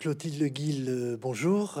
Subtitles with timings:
[0.00, 1.78] Clotilde Guil, euh, bonjour.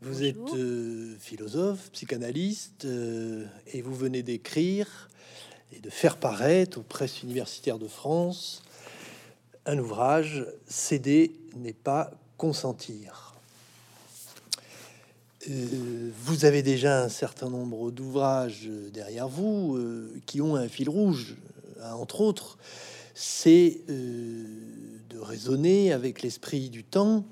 [0.00, 5.10] Vous êtes euh, philosophe, psychanalyste, euh, et vous venez d'écrire
[5.74, 8.62] et de faire paraître aux presses universitaires de France
[9.66, 13.34] un ouvrage Céder n'est pas consentir.
[15.46, 19.78] vous avez déjà un certain nombre d'ouvrages derrière vous
[20.24, 21.36] qui ont un fil rouge,
[21.82, 22.56] entre autres,
[23.14, 23.82] c'est
[25.08, 27.24] de raisonner avec l'esprit du temps,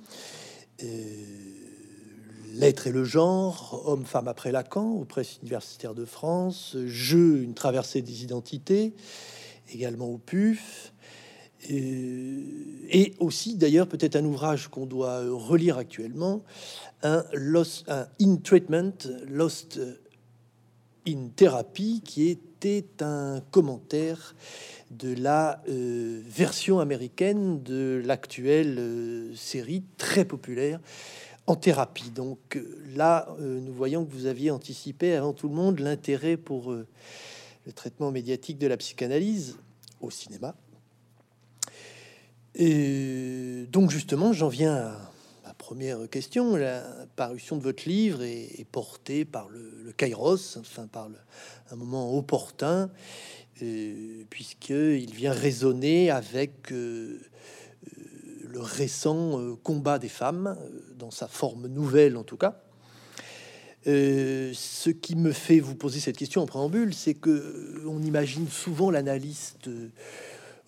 [2.55, 8.03] l'être et le genre, homme-femme après Lacan, aux presses universitaires de France, jeu, une traversée
[8.03, 8.95] des identités,
[9.73, 10.93] également au PUF,
[11.69, 16.45] et aussi d'ailleurs peut-être un ouvrage qu'on doit relire actuellement,
[17.03, 17.91] un, Lost,
[18.21, 18.93] In Treatment,
[19.29, 19.81] Lost
[21.07, 24.35] in Therapy, qui était un commentaire
[24.91, 30.81] de la euh, version américaine de l'actuelle euh, série très populaire
[31.47, 32.11] en thérapie.
[32.11, 36.73] Donc euh, là, nous voyons que vous aviez anticipé avant tout le monde l'intérêt pour
[36.73, 39.57] le traitement médiatique de la psychanalyse
[40.01, 40.55] au cinéma.
[42.55, 45.13] Et donc justement, j'en viens à
[45.67, 46.55] première question.
[46.55, 46.81] La
[47.17, 51.17] parution de votre livre est, portée par le, Kairos, enfin par le,
[51.73, 52.89] un moment opportun
[53.63, 58.01] euh, puisqu'il vient résonner avec euh, euh,
[58.45, 60.57] le récent combat des femmes,
[60.97, 62.63] dans sa forme nouvelle en tout cas.
[63.85, 68.93] ce qui me fait vous poser cette question en préambule, c'est que on imagine souvent
[68.93, 69.69] l'analyste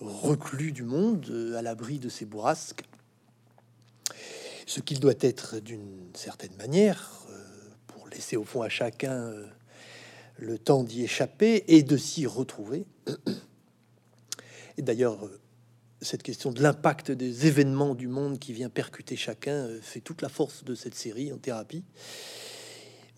[0.01, 2.83] reclus du monde, à l'abri de ses bourrasques,
[4.69, 7.27] ce qu'il doit être d'une certaine manière,
[7.87, 9.33] pour laisser au fond à chacun
[10.39, 12.87] le temps d'y échapper et de s'y retrouver.
[14.79, 15.41] Et d'ailleurs, euh,
[16.01, 20.23] cette question de l'impact des événements du monde qui vient percuter chacun euh, fait toute
[20.23, 21.83] la force de cette série en thérapie.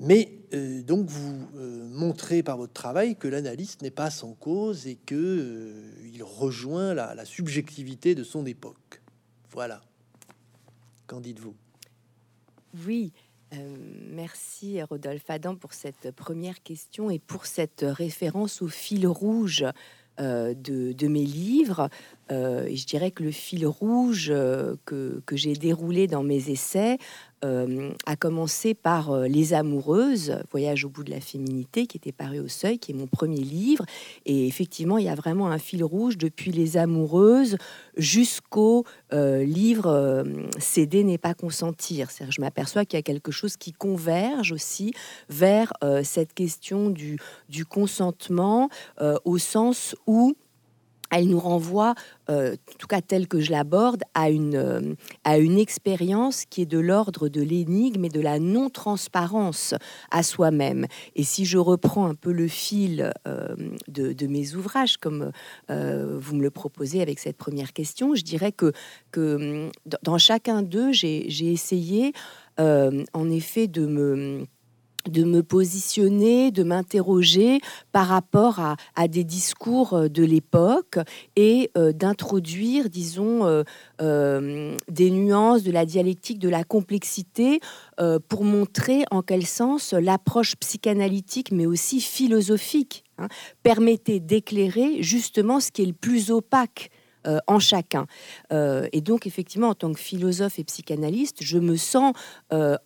[0.00, 1.46] Mais euh, donc vous
[1.90, 5.74] montrez par votre travail que l'analyste n'est pas sans cause et que
[6.10, 9.02] il rejoint la subjectivité de son époque.
[9.50, 9.82] Voilà.
[11.18, 11.56] Dites-vous?
[12.86, 13.12] Oui,
[13.52, 13.76] euh,
[14.12, 19.64] merci Rodolphe Adam pour cette première question et pour cette référence au fil rouge
[20.20, 21.88] euh, de, mes livres.
[22.30, 24.32] Euh, et je dirais que le fil rouge
[24.84, 26.98] que j'ai déroulé dans mes essais
[27.42, 32.12] euh, a commencé par euh, Les Amoureuses, Voyage au bout de la féminité, qui était
[32.12, 33.86] paru au Seuil, qui est mon premier livre.
[34.26, 37.56] Et effectivement, il y a vraiment un fil rouge depuis Les Amoureuses
[37.96, 38.84] jusqu'au
[39.14, 40.24] euh, livre
[40.58, 42.10] Céder n'est pas consentir.
[42.10, 44.92] cest je m'aperçois qu'il y a quelque chose qui converge aussi
[45.28, 45.72] vers
[46.02, 47.18] cette question du,
[47.48, 48.68] du consentement
[49.24, 50.34] au sens où
[51.10, 51.94] elle nous renvoie,
[52.28, 54.94] euh, en tout cas telle que je l'aborde, à une, euh,
[55.24, 59.74] à une expérience qui est de l'ordre de l'énigme et de la non-transparence
[60.10, 60.86] à soi-même.
[61.16, 63.54] Et si je reprends un peu le fil euh,
[63.88, 65.32] de, mes ouvrages, comme
[65.68, 68.72] vous me le proposez avec cette première question, je dirais que,
[69.10, 69.70] que
[70.02, 72.12] dans chacun d'eux, j'ai essayé
[72.58, 74.46] en effet de me
[75.08, 77.60] de me positionner, de m'interroger
[77.92, 80.98] par rapport à, des discours euh, de l'époque
[81.36, 83.64] et euh, d'introduire, disons,
[84.00, 87.60] euh, des nuances de la dialectique, de la complexité,
[88.30, 93.28] pour montrer en quel sens l'approche psychanalytique, mais aussi philosophique, hein,
[93.62, 96.90] permettait d'éclairer justement ce qui est le plus opaque.
[97.46, 98.06] en chacun.
[98.50, 102.14] et donc, effectivement, en tant que philosophe et psychanalyste, je me sens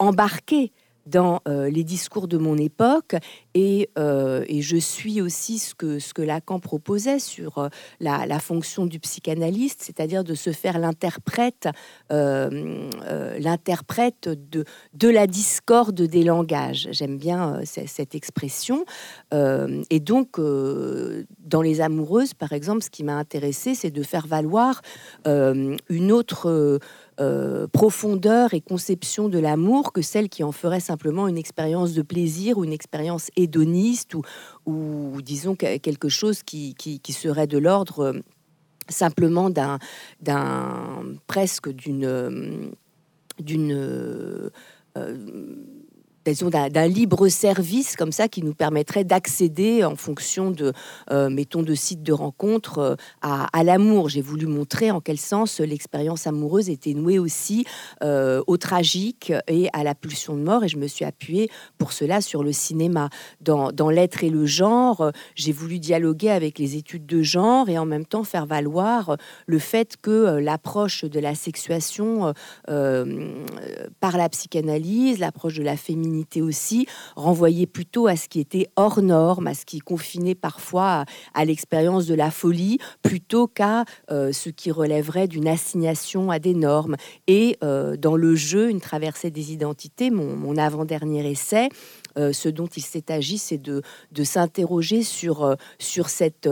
[0.01, 0.73] embarqué
[1.07, 3.17] dans euh, les discours de mon époque
[3.55, 7.69] et, euh, je suis aussi ce que, Lacan proposait sur euh,
[8.01, 11.69] la, la, fonction du psychanalyste, c'est-à-dire de se faire l'interprète
[12.11, 16.89] l'interprète de, de la discorde des langages.
[16.93, 18.85] J'aime bien cette expression.
[19.33, 24.83] et donc, dans Les Amoureuses, par exemple, ce qui m'a intéressé, c'est de faire valoir
[25.27, 26.79] une autre
[27.21, 32.03] euh, profondeur et conception de l'amour que celle qui en ferait simplement une expérience de
[32.03, 34.15] plaisir ou une expérience hédoniste
[34.67, 36.75] ou, disons quelque chose qui,
[37.11, 38.13] serait de l'ordre euh,
[38.89, 39.79] simplement d'un,
[40.21, 42.73] d'un presque d'une
[43.39, 44.51] d'une euh,
[46.25, 50.73] d'un libre service comme ça qui nous permettrait d'accéder en fonction de,
[51.11, 54.09] euh, mettons, de sites de rencontres euh, à, l'amour.
[54.09, 57.67] J'ai voulu montrer en quel sens l'expérience amoureuse était nouée aussi
[58.03, 61.93] euh, au tragique et à la pulsion de mort, et je me suis appuyée pour
[61.93, 63.11] cela sur le cinéma.
[63.41, 67.87] Dans l'être et le genre, j'ai voulu dialoguer avec les études de genre et en
[67.87, 69.17] même temps faire valoir
[69.47, 72.33] le fait que l'approche de la sexuation
[72.67, 79.03] par la psychanalyse, l'approche de la féminité, aussi, renvoyait plutôt à ce qui était hors
[79.03, 84.51] norme, à ce qui confinait parfois à, l'expérience de la folie, plutôt qu'à euh, ce
[84.51, 86.97] qui relèverait d'une assignation à des normes.
[87.27, 91.69] Et euh, dans le jeu, une traversée des identités, mon, avant-dernier essai,
[92.17, 93.83] euh, ce dont il s'est agi, c'est de,
[94.23, 95.57] s'interroger sur
[96.09, 96.49] cette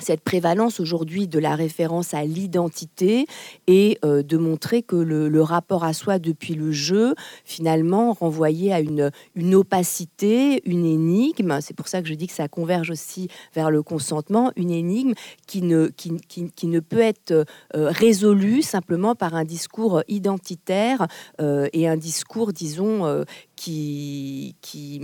[0.00, 3.26] cette prévalence aujourd'hui de la référence à l'identité
[3.66, 7.14] et euh, de montrer que le, rapport à soi depuis le jeu,
[7.44, 11.60] finalement, renvoyait à une, une opacité, une énigme.
[11.60, 15.14] C'est pour ça que je dis que ça converge aussi vers le consentement, une énigme
[15.46, 21.06] qui ne, qui, qui, ne peut être euh, résolue simplement par un discours identitaire
[21.40, 23.24] euh, et un discours, disons,
[23.56, 25.00] qui, qui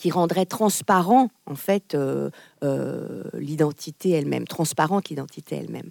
[0.00, 2.30] qui rendrait transparent en fait euh,
[2.64, 5.90] euh, l'identité elle-même, transparente l'identité elle-même.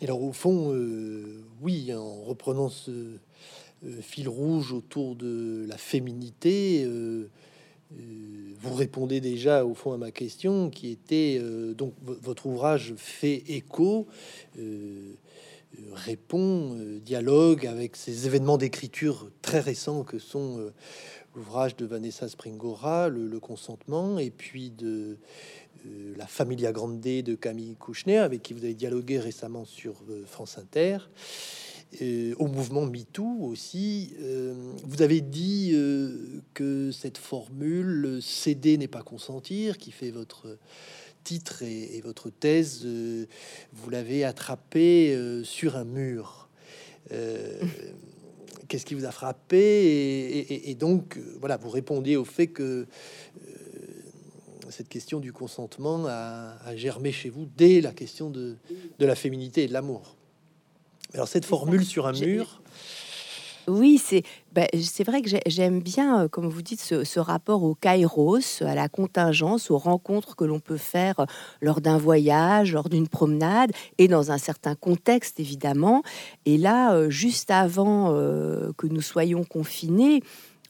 [0.00, 3.16] Et alors au fond, euh, oui, en reprenant ce
[4.00, 6.88] fil rouge autour de la féminité,
[7.90, 11.38] vous répondez déjà au fond à ma question qui était
[11.74, 14.06] donc votre ouvrage fait écho
[15.92, 20.72] répond, dialogue avec ces événements d'écriture très récents que sont
[21.34, 25.18] l'ouvrage de Vanessa Springora, le, consentement, et puis de
[25.86, 30.24] euh, La Familia Grande de Camille Kouchner, avec qui vous avez dialogué récemment sur euh,
[30.26, 30.98] France Inter.
[32.02, 34.14] Euh, au mouvement MeToo aussi,
[34.84, 35.72] vous avez dit
[36.52, 40.58] que cette formule céder n'est pas consentir, qui fait votre
[41.22, 42.84] titre et, et votre thèse,
[43.72, 46.48] vous l'avez attrapé sur un mur
[48.68, 52.86] qu'est-ce qui vous a frappé et, donc, euh, voilà, vous répondiez au fait que euh,
[54.70, 58.56] cette question du consentement a, germé chez vous dès la question de,
[58.98, 60.16] de la féminité et de l'amour.
[61.12, 62.60] Alors cette formule sur un mur,
[63.68, 64.22] oui, c'est
[64.54, 68.76] ben, c'est vrai que j'aime bien, euh, comme vous dites, ce, rapport au kairos, à
[68.76, 71.24] la contingence, aux rencontres que l'on peut faire euh,
[71.60, 76.04] lors d'un voyage, lors d'une promenade, et dans un certain contexte, évidemment.
[76.46, 78.14] Et là, euh, juste avant
[78.76, 80.22] que nous soyons confinés,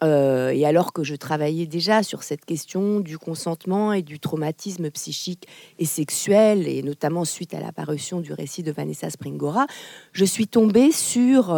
[0.03, 5.47] et alors que je travaillais déjà sur cette question du consentement et du traumatisme psychique
[5.79, 9.67] et sexuel, et notamment suite à l'apparition du récit de Vanessa Springora,
[10.13, 11.55] je suis tombée sur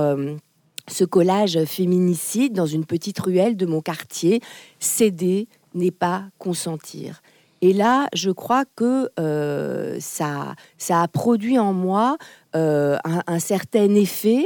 [0.88, 4.40] ce collage féminicide dans une petite ruelle de mon quartier.
[4.78, 7.22] Céder n'est pas consentir.
[7.62, 10.54] Et là, je crois que euh, ça,
[10.88, 12.16] a produit en moi
[12.54, 14.44] euh, un, certain effet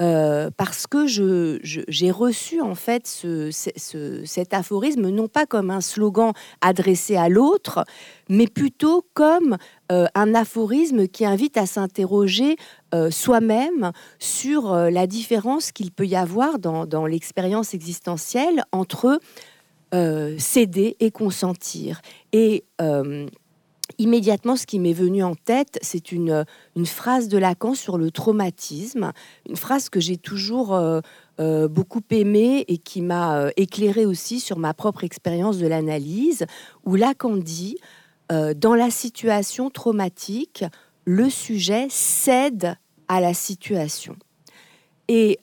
[0.00, 3.06] euh, parce que j'ai reçu en fait
[3.50, 6.32] cet aphorisme non pas comme un slogan
[6.62, 7.84] adressé à l'autre,
[8.28, 9.58] mais plutôt comme
[9.92, 12.56] euh, un aphorisme qui invite à s'interroger
[12.94, 19.20] euh, soi-même sur la différence qu'il peut y avoir dans, l'expérience existentielle entre
[20.38, 22.00] céder et consentir.
[24.00, 26.44] Immédiatement, ce qui m'est venu en tête, c'est une,
[26.86, 29.12] phrase de Lacan sur le traumatisme,
[29.48, 31.00] une phrase que j'ai toujours euh,
[31.38, 36.46] euh, beaucoup aimée et qui m'a euh, éclairé aussi sur ma propre expérience de l'analyse,
[36.84, 37.76] où Lacan dit,
[38.54, 40.64] dans la situation traumatique,
[41.04, 42.76] le sujet cède
[43.08, 44.14] à la situation.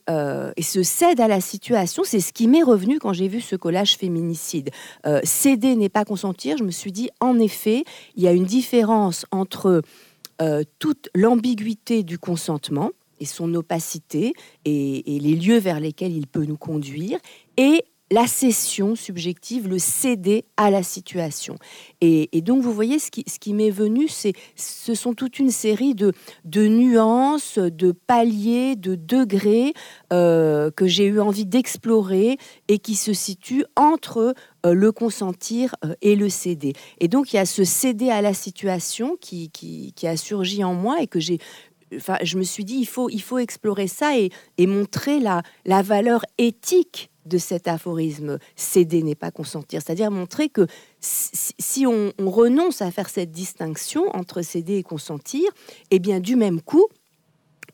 [0.09, 3.41] Euh, et, ce cède à la situation, c'est ce qui m'est revenu quand j'ai vu
[3.41, 4.69] ce collage féminicide.
[5.05, 6.57] Euh, céder n'est pas consentir.
[6.57, 7.83] Je me suis dit, en effet,
[8.15, 9.81] il y a une différence entre
[10.41, 14.33] euh, toute l'ambiguïté du consentement et son opacité
[14.65, 17.17] et, et, les lieux vers lesquels il peut nous conduire,
[17.57, 21.57] et la cession subjective, le céder à la situation.
[21.99, 26.13] Et, donc, vous voyez, ce qui, m'est venu, c'est, ce sont toute une série de,
[26.67, 29.73] nuances, de paliers, de degrés
[30.13, 32.37] euh, que j'ai eu envie d'explorer
[32.67, 34.33] et qui se situent entre
[34.65, 36.73] euh, le consentir euh, et le céder.
[36.99, 39.51] Et donc, il y a ce céder à la situation qui,
[40.03, 41.39] a surgi en moi et que j'ai
[41.95, 44.29] Enfin, je me suis dit, il faut, il faut explorer ça et,
[44.67, 50.67] montrer la valeur éthique de cet aphorisme céder n'est pas consentir, c'est-à-dire montrer que
[50.99, 55.49] si on, renonce à faire cette distinction entre céder et consentir,
[55.91, 56.87] eh bien du même coup,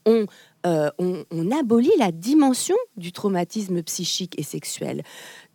[0.06, 0.26] on
[0.66, 5.04] on, on, abolit la dimension du traumatisme psychique et sexuel.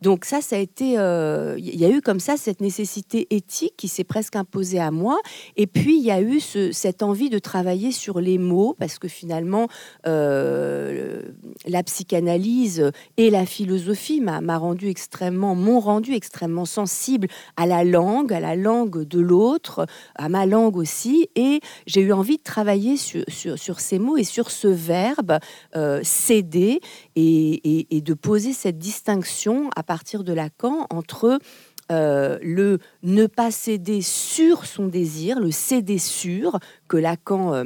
[0.01, 3.73] Donc ça, ça a été, euh, il y a eu comme ça cette nécessité éthique
[3.77, 5.19] qui s'est presque imposée à moi.
[5.57, 9.07] Et puis il y a eu cette envie de travailler sur les mots parce que
[9.07, 9.67] finalement
[10.07, 11.21] euh,
[11.65, 17.27] la psychanalyse et la philosophie m'a rendu extrêmement, m'ont rendu extrêmement sensible
[17.57, 21.29] à la langue, à la langue de l'autre, à ma langue aussi.
[21.35, 25.39] Et j'ai eu envie de travailler sur, ces mots et sur ce verbe
[25.75, 26.79] euh, céder
[27.15, 31.39] et, de poser cette distinction à partir de Lacan entre
[31.91, 37.63] euh, le ne pas céder sur son désir, le céder sur, que Lacan euh,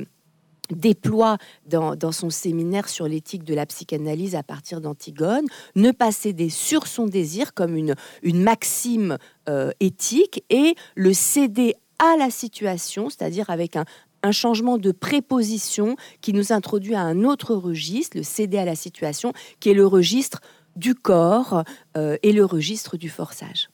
[0.70, 6.48] déploie dans, son séminaire sur l'éthique de la psychanalyse à partir d'Antigone, ne pas céder
[6.48, 9.18] sur son désir comme une, maxime
[9.50, 13.84] euh, éthique et le céder à la situation, c'est-à-dire avec un,
[14.24, 18.76] un changement de préposition qui nous introduit à un autre registre, le céder à la
[18.76, 20.40] situation, qui est le registre
[20.76, 21.64] du corps
[21.98, 23.70] euh, et le registre du forçage.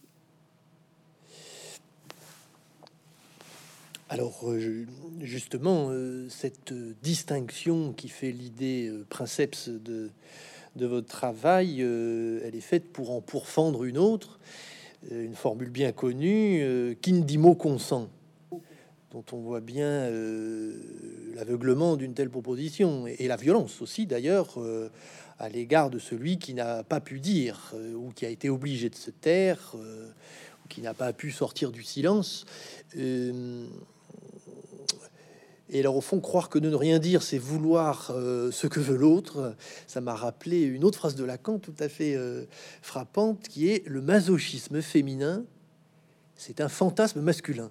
[4.09, 4.85] Alors euh,
[5.21, 10.09] justement, euh, cette distinction qui fait l'idée princeps de,
[10.75, 14.39] de votre travail, elle est faite pour en pourfendre une autre,
[15.11, 18.09] une formule bien connue, qui ne dit mot consent
[19.11, 20.07] dont on voit bien
[21.33, 24.59] l'aveuglement d'une telle proposition et, la violence aussi d'ailleurs
[25.39, 28.89] à l'égard de celui qui n'a pas pu dire euh, ou qui a été obligé
[28.89, 30.09] de se taire euh,
[30.63, 32.45] ou qui n'a pas pu sortir du silence.
[32.97, 33.65] Euh,
[35.69, 39.55] et alors, au fond, croire que ne rien dire, c'est vouloir ce que veut l'autre,
[39.85, 42.17] ça m'a rappelé une autre phrase de Lacan tout à fait
[42.81, 45.43] frappante, qui est le masochisme féminin,
[46.35, 47.69] c'est un fantasme masculin.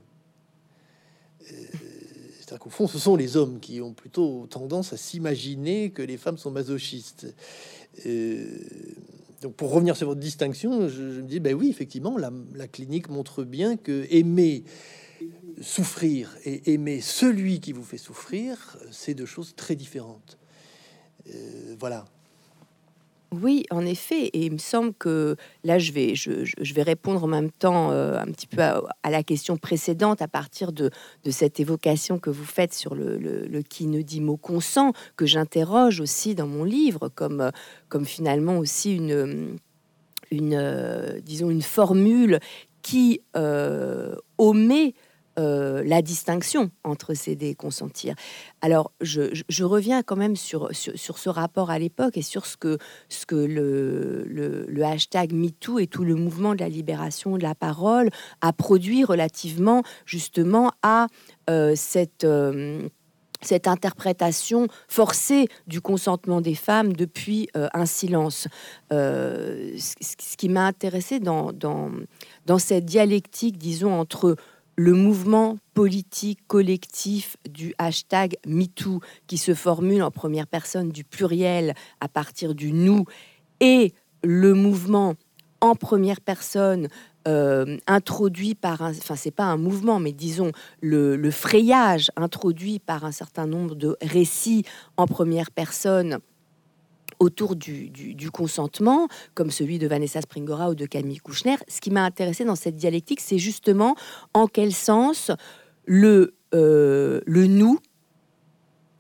[2.48, 6.16] C'est-à-dire qu'au fond, ce sont les hommes qui ont plutôt tendance à s'imaginer que les
[6.16, 7.26] femmes sont masochistes.
[9.42, 13.10] donc, pour revenir sur votre distinction, je, me dis, ben oui, effectivement, la, la, clinique
[13.10, 14.64] montre bien que aimer
[15.60, 20.38] souffrir et aimer celui qui vous fait souffrir, c'est deux choses très différentes.
[21.28, 22.06] Euh, voilà.
[23.30, 27.26] Oui, en effet, et il me semble que là, je vais, je, vais répondre en
[27.26, 30.90] même temps euh, un petit peu à, la question précédente à partir de,
[31.30, 36.34] cette évocation que vous faites sur le, qui ne dit mot consent, que j'interroge aussi
[36.34, 37.50] dans mon livre comme,
[37.90, 39.58] comme finalement aussi une,
[40.30, 42.40] une euh, disons, une formule
[42.80, 44.94] qui euh, omet
[45.38, 48.16] euh, la distinction entre céder et consentir.
[48.60, 52.78] Alors, je, reviens quand même sur, sur, ce rapport à l'époque et sur ce que,
[53.08, 57.54] ce que le, le, hashtag MeToo et tout le mouvement de la libération de la
[57.54, 61.06] parole a produit relativement justement à
[61.50, 62.24] euh, cette...
[62.24, 62.88] Euh,
[63.40, 68.48] cette interprétation forcée du consentement des femmes depuis un silence.
[68.90, 71.92] ce, qui m'a intéressé dans, dans,
[72.46, 74.34] dans, cette dialectique, disons, entre
[74.78, 81.74] le mouvement politique collectif du hashtag MeToo qui se formule en première personne du pluriel
[82.00, 83.04] à partir du nous
[83.58, 83.92] et
[84.22, 85.16] le mouvement
[85.60, 86.86] en première personne
[87.26, 92.78] euh, introduit par un, enfin c'est pas un mouvement, mais disons le, le, frayage introduit
[92.78, 94.64] par un certain nombre de récits
[94.96, 96.20] en première personne
[97.18, 101.56] autour du, consentement, comme celui de Vanessa Springora ou de Camille Kouchner.
[101.68, 103.96] Ce qui m'a intéressé dans cette dialectique, c'est justement
[104.34, 105.30] en quel sens
[105.84, 107.78] le, euh, le nous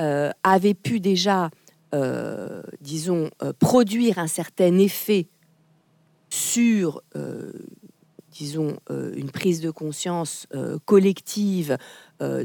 [0.00, 1.50] euh, avait pu déjà,
[1.94, 5.28] euh, disons, produire un certain effet
[6.30, 7.02] sur
[8.38, 11.76] disons, euh, une prise de conscience euh, collective
[12.22, 12.44] euh,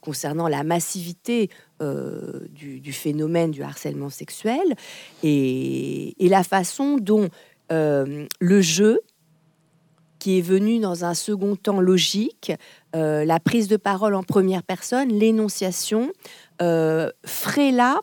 [0.00, 1.48] concernant la massivité
[1.80, 4.74] du, phénomène du harcèlement sexuel
[5.22, 7.28] et, la façon dont
[7.70, 9.00] le jeu,
[10.18, 12.52] qui est venu dans un second temps logique,
[12.92, 16.12] la prise de parole en première personne, l'énonciation,
[16.60, 18.02] ferait là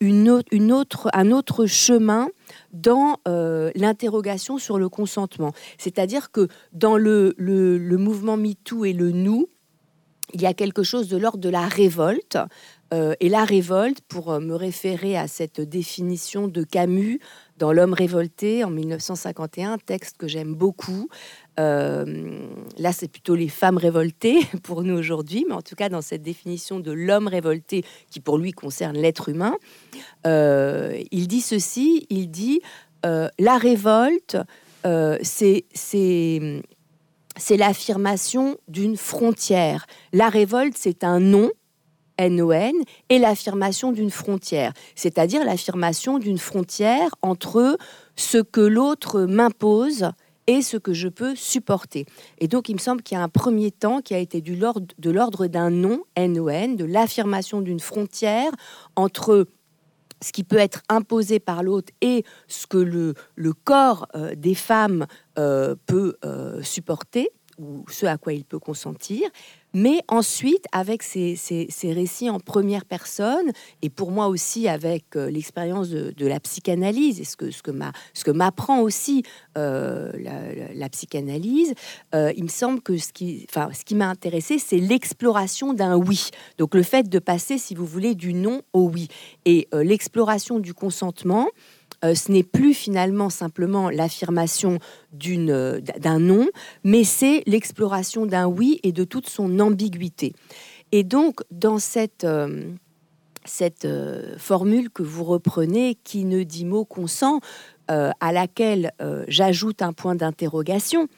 [0.00, 2.28] une, une autre, un autre chemin
[2.72, 5.52] dans euh, l'interrogation sur le consentement.
[5.78, 9.48] C'est-à-dire que dans le, le, mouvement MeToo et le nous,
[10.32, 12.38] il y a quelque chose de l'ordre de la révolte.
[12.92, 17.20] Euh, et la révolte, pour euh, me référer à cette définition de Camus
[17.56, 21.08] dans L'homme révolté en 1951, texte que j'aime beaucoup,
[21.60, 22.46] euh,
[22.78, 26.22] là, c'est plutôt les femmes révoltées pour nous aujourd'hui, mais en tout cas, dans cette
[26.22, 29.54] définition de l'homme révolté qui pour lui concerne l'être humain,
[30.26, 32.60] euh, il dit ceci, il dit
[33.04, 34.36] euh, la révolte,
[35.22, 35.64] c'est
[37.36, 39.86] c'est l'affirmation d'une frontière.
[40.12, 41.50] La révolte, c'est un nom
[42.18, 42.74] N-O-N,
[43.08, 47.78] et l'affirmation d'une frontière, c'est-à-dire l'affirmation d'une frontière entre
[48.14, 50.10] ce que l'autre m'impose
[50.50, 52.06] et ce que je peux supporter.
[52.38, 54.56] Et donc, il me semble qu'il y a un premier temps qui a été du
[54.56, 58.50] de l'ordre d'un non, N-O-N, de l'affirmation d'une frontière
[58.96, 59.46] entre
[60.20, 64.56] ce qui peut être imposé par l'autre et ce que le, le corps euh, des
[64.56, 65.06] femmes
[65.38, 69.30] euh, peut euh, supporter ou ce à quoi il peut consentir,
[69.72, 71.36] mais ensuite avec ces,
[71.84, 77.24] récits en première personne, et pour moi aussi avec euh, l'expérience de, la psychanalyse, et
[77.24, 79.22] ce que, ce que, m'apprend aussi
[79.58, 80.12] euh,
[80.74, 81.74] la, psychanalyse,
[82.14, 85.96] euh, il me semble que ce qui, enfin, ce qui m'a intéressé, c'est l'exploration d'un
[85.96, 86.30] oui.
[86.58, 89.08] Donc le fait de passer, si vous voulez, du non au oui.
[89.44, 91.48] Et l'exploration du consentement,
[92.04, 94.78] euh, ce n'est plus finalement simplement l'affirmation
[95.26, 96.48] euh, d'un non,
[96.82, 100.32] mais c'est l'exploration d'un oui et de toute son ambiguïté.
[100.92, 102.74] Et donc, dans cette, euh,
[104.38, 107.40] formule que vous reprenez, qui ne dit mot consent,
[107.88, 108.92] à laquelle
[109.26, 111.08] j'ajoute un point d'interrogation,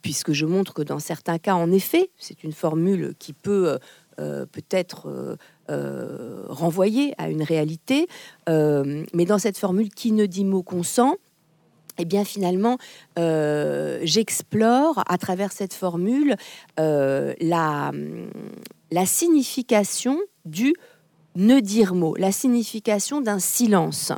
[0.00, 3.78] puisque je montre que dans certains cas, en effet, c'est une formule qui peut
[4.16, 5.36] peut-être
[6.48, 8.08] renvoyer à une réalité.
[8.48, 11.16] Euh, mais dans cette formule qui ne dit mot consent,
[11.98, 12.78] eh bien finalement,
[13.18, 16.36] euh, j'explore à travers cette formule
[16.76, 17.92] la,
[19.04, 20.74] signification du
[21.36, 24.12] ne dire mot, la signification d'un silence.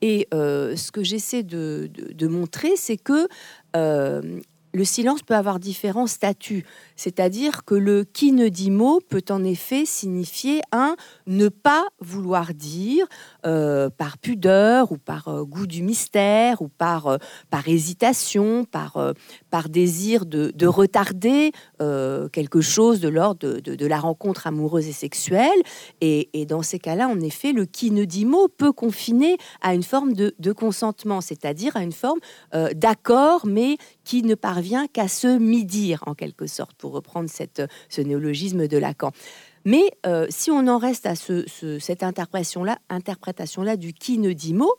[0.00, 1.90] Et ce que j'essaie de,
[2.28, 3.28] montrer, c'est que
[4.72, 6.64] le silence peut avoir différents statuts.
[6.96, 10.96] C'est-à-dire que le qui ne dit mot peut en effet signifier un
[11.26, 13.06] ne pas vouloir dire
[13.46, 17.18] euh, par pudeur ou par euh, goût du mystère ou par, euh,
[17.50, 19.14] par hésitation, par,
[19.48, 25.48] par désir de, retarder quelque chose de l'ordre de, la rencontre amoureuse et sexuelle.
[26.00, 29.82] Et, dans ces cas-là, en effet, le qui ne dit mot peut confiner à une
[29.82, 32.18] forme de, consentement, c'est-à-dire à une forme
[32.74, 38.66] d'accord, mais qui ne parvient qu'à se mi-dire en quelque sorte reprendre cette, ce néologisme
[38.66, 39.12] de Lacan.
[39.68, 41.44] Mais euh, si on en reste à ce,
[41.78, 44.72] cette interprétation-là, interprétation-là du qui ne dit mot,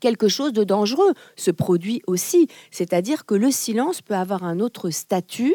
[0.00, 2.48] quelque chose de dangereux se produit aussi.
[2.72, 5.54] C'est-à-dire que le silence peut avoir un autre statut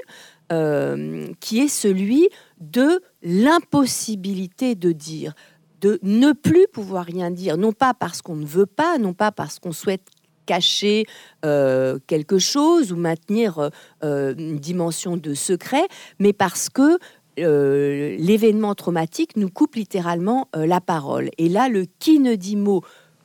[0.53, 2.29] euh, qui est celui
[2.61, 5.33] de l'impossibilité de dire,
[5.81, 9.33] de ne plus pouvoir rien dire, non pas parce qu'on ne veut pas, non pas
[9.33, 10.07] parce qu'on souhaite
[10.45, 11.05] cacher
[11.43, 13.69] euh, quelque chose ou maintenir
[14.01, 15.85] une dimension de secret,
[16.17, 16.97] mais parce que
[17.37, 21.29] l'événement traumatique nous coupe littéralement la parole.
[21.37, 22.81] Et là, le qui ne dit mot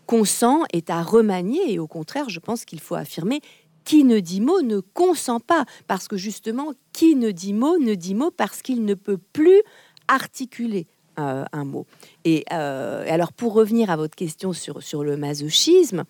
[0.06, 3.40] consent est à remanier, et au contraire, je pense qu'il faut affirmer
[3.84, 7.94] qui ne dit mot ne consent pas, parce que justement, qui ne dit mot ne
[7.94, 9.62] dit mot parce qu'il ne peut plus
[10.08, 11.86] articuler un mot.
[12.24, 16.04] Et alors, pour revenir à votre question sur, sur le masochisme,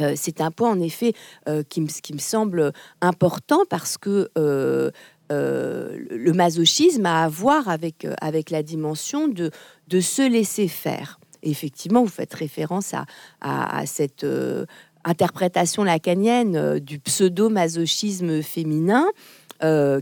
[0.00, 1.14] euh, c'est un point en effet
[1.48, 4.90] euh, qui, me, qui, me, semble important parce que euh,
[5.30, 9.50] le masochisme a à voir avec, avec la dimension de,
[9.88, 11.18] de se laisser faire.
[11.42, 13.06] effectivement, vous faites référence à,
[13.40, 14.26] à, cette
[15.04, 19.06] interprétation lacanienne du pseudo-masochisme féminin.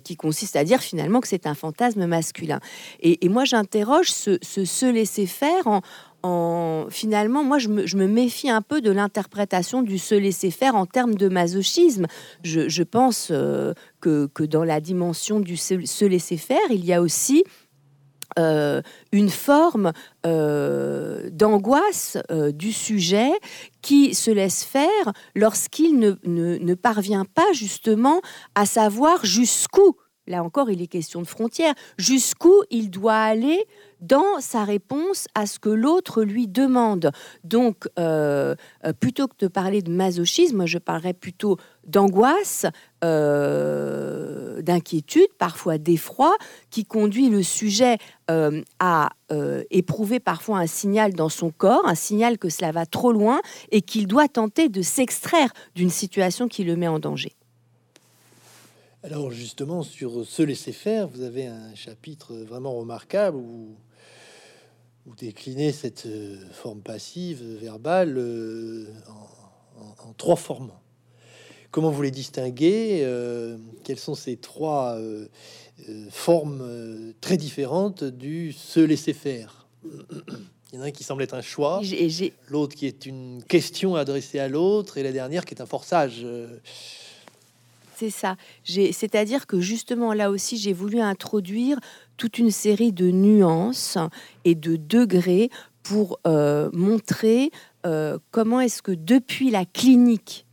[0.05, 2.59] qui consiste à dire finalement que c'est un fantasme masculin.
[3.01, 5.83] Et, moi, j'interroge ce, ce, se laisser faire en,
[6.91, 11.15] finalement, moi, je me, méfie un peu de l'interprétation du se laisser faire en termes
[11.15, 12.07] de masochisme.
[12.43, 17.45] Je, pense euh, que, dans la dimension du se, laisser faire, il y a aussi
[18.39, 18.81] euh,
[19.13, 19.93] une forme
[20.27, 22.17] euh, d'angoisse
[22.55, 23.31] du sujet
[23.83, 28.21] qui se laisse faire lorsqu'il ne, parvient pas justement
[28.55, 33.67] à savoir jusqu'où, là encore il est question de frontières, jusqu'où il doit aller
[34.03, 37.13] dans sa réponse à ce que l'autre lui demande.
[37.45, 38.55] Donc, euh,
[38.85, 41.57] euh, plutôt que de parler de masochisme, je parlerais plutôt
[41.87, 42.67] d'angoisse,
[43.05, 46.35] euh, d'inquiétude, parfois d'effroi,
[46.71, 47.97] qui conduit le sujet
[48.79, 49.11] à
[49.71, 53.83] éprouver parfois un signal dans son corps, un signal que cela va trop loin et
[53.83, 57.35] qu'il doit tenter de s'extraire d'une situation qui le met en danger.
[59.05, 63.75] Alors justement, sur se laisser faire, vous avez un chapitre vraiment remarquable où
[65.07, 68.87] vous déclinez cette euh, forme passive verbale euh,
[70.07, 70.71] en, trois formes.
[71.73, 74.97] Comment vous les distinguez euh, Quelles sont ces trois
[76.11, 79.67] formes très différentes du se laisser faire?
[80.73, 81.81] Il y en a un qui semble être un choix,
[82.49, 86.25] l'autre qui est une question adressée à l'autre, et la dernière qui est un forçage.
[88.03, 88.35] C'est ça.
[88.65, 91.79] C'est-à-dire que justement là aussi, j'ai voulu introduire
[92.17, 93.97] toute une série de nuances
[94.45, 95.51] et de degrés
[95.85, 97.53] pour montrer
[98.33, 100.47] comment est-ce que depuis la clinique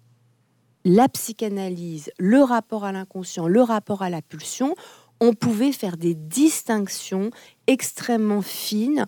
[0.85, 4.75] la psychanalyse, le rapport à l'inconscient, le rapport à la pulsion,
[5.19, 7.31] on pouvait faire des distinctions
[7.65, 9.07] extrêmement fines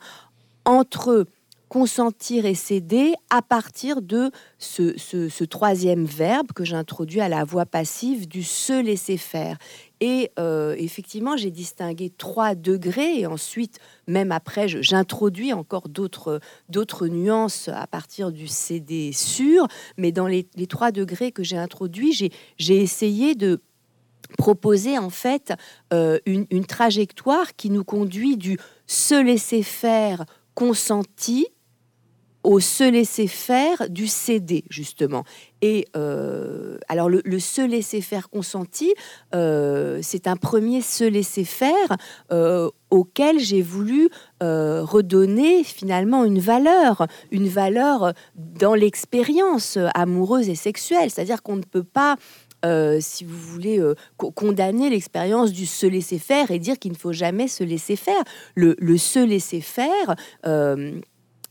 [0.66, 1.28] entre
[1.72, 8.28] consentir et céder à partir de ce, troisième verbe que j'introduis à la voix passive
[8.28, 9.58] du se laisser faire.
[10.02, 17.70] Et euh, effectivement, j'ai distingué trois degrés et ensuite, même après, j'introduis encore d'autres nuances
[17.70, 19.66] à partir du céder sûr.
[19.96, 23.62] Mais dans les, trois degrés que j'ai introduits, j'ai essayé de
[24.38, 25.54] proposer en fait
[25.94, 28.58] euh, une trajectoire qui nous conduit du
[28.88, 31.48] se laisser faire consenti
[32.44, 35.24] au se laisser faire du céder, justement.
[35.62, 38.94] Et euh, alors, le, se laisser faire consenti,
[39.36, 41.98] euh, c'est un premier se laisser faire
[42.32, 44.10] euh, auquel j'ai voulu
[44.42, 51.12] redonner finalement une valeur, une valeur dans l'expérience amoureuse et sexuelle.
[51.12, 52.16] C'est-à-dire qu'on ne peut pas
[53.00, 53.82] si vous voulez,
[54.18, 58.24] condamner l'expérience du se laisser faire et dire qu'il ne faut jamais se laisser faire.
[58.56, 60.16] Le, le se laisser faire,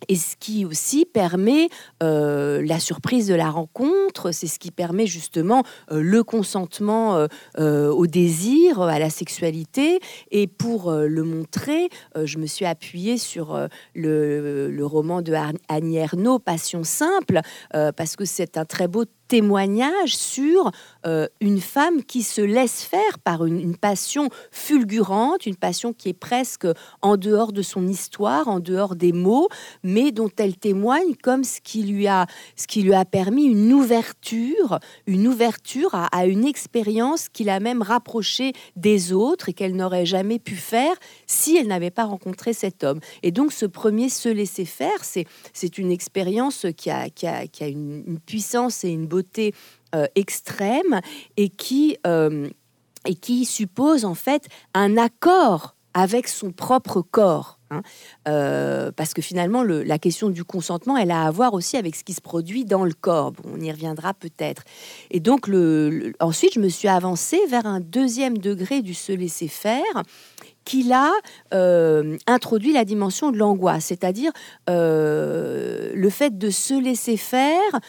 [0.08, 1.68] et ce qui aussi permet
[2.02, 7.26] euh, la surprise de la rencontre, c'est ce qui permet justement euh, le consentement
[7.58, 10.00] euh, au désir, à la sexualité.
[10.30, 11.88] Et pour le montrer,
[12.22, 15.34] je me suis appuyée sur le, roman de
[15.68, 17.40] Annie Ernaux, Passion simple,
[17.72, 20.72] parce que c'est un très beau témoignage sur
[21.06, 26.18] euh, une femme qui se laisse faire par une, passion fulgurante, une passion qui est
[26.18, 26.66] presque
[27.00, 29.48] en dehors de son histoire, en dehors des mots,
[29.84, 33.72] mais dont elle témoigne comme ce qui lui a, ce qui lui a permis une
[33.72, 40.06] ouverture, une ouverture à, une expérience qui l'a même rapprochée des autres et qu'elle n'aurait
[40.06, 40.94] jamais pu faire
[41.28, 42.98] si elle n'avait pas rencontré cet homme.
[43.22, 47.62] Et donc ce premier se laisser faire, c'est une expérience qui a, qui a, qui
[47.62, 49.19] a une, une puissance et une beauté
[49.92, 51.00] euh, extrême
[51.36, 52.48] et qui, euh,
[53.06, 57.58] et qui suppose en fait un accord avec son propre corps.
[57.72, 57.82] Hein.
[58.28, 62.04] Euh, parce que finalement, la question du consentement, elle a à voir aussi avec ce
[62.04, 63.32] qui se produit dans le corps.
[63.52, 64.62] on y reviendra peut-être.
[65.10, 65.50] Et donc,
[66.20, 69.82] ensuite, je me suis avancée vers un deuxième degré du se laisser faire,
[70.64, 71.10] qui a
[72.28, 74.30] introduit la dimension de l'angoisse, c'est-à-dire
[74.68, 77.80] le fait de se laisser faire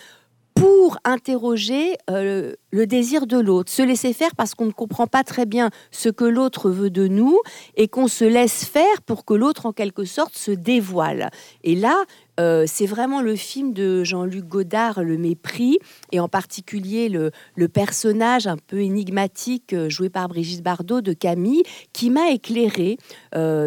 [0.62, 5.24] pour interroger euh, le désir de l'autre, se laisser faire parce qu'on ne comprend pas
[5.24, 7.40] très bien ce que l'autre veut de nous
[7.78, 11.32] et qu'on se laisse faire pour que l'autre, en quelque sorte, se dévoile.
[11.64, 12.04] Et là,
[12.40, 15.80] euh, c'est vraiment le film de Jean-Luc Godard, Le Mépris,
[16.12, 17.32] et en particulier le,
[17.68, 23.00] personnage un peu énigmatique euh, joué par Brigitte Bardot de Camille, qui m'a éclairé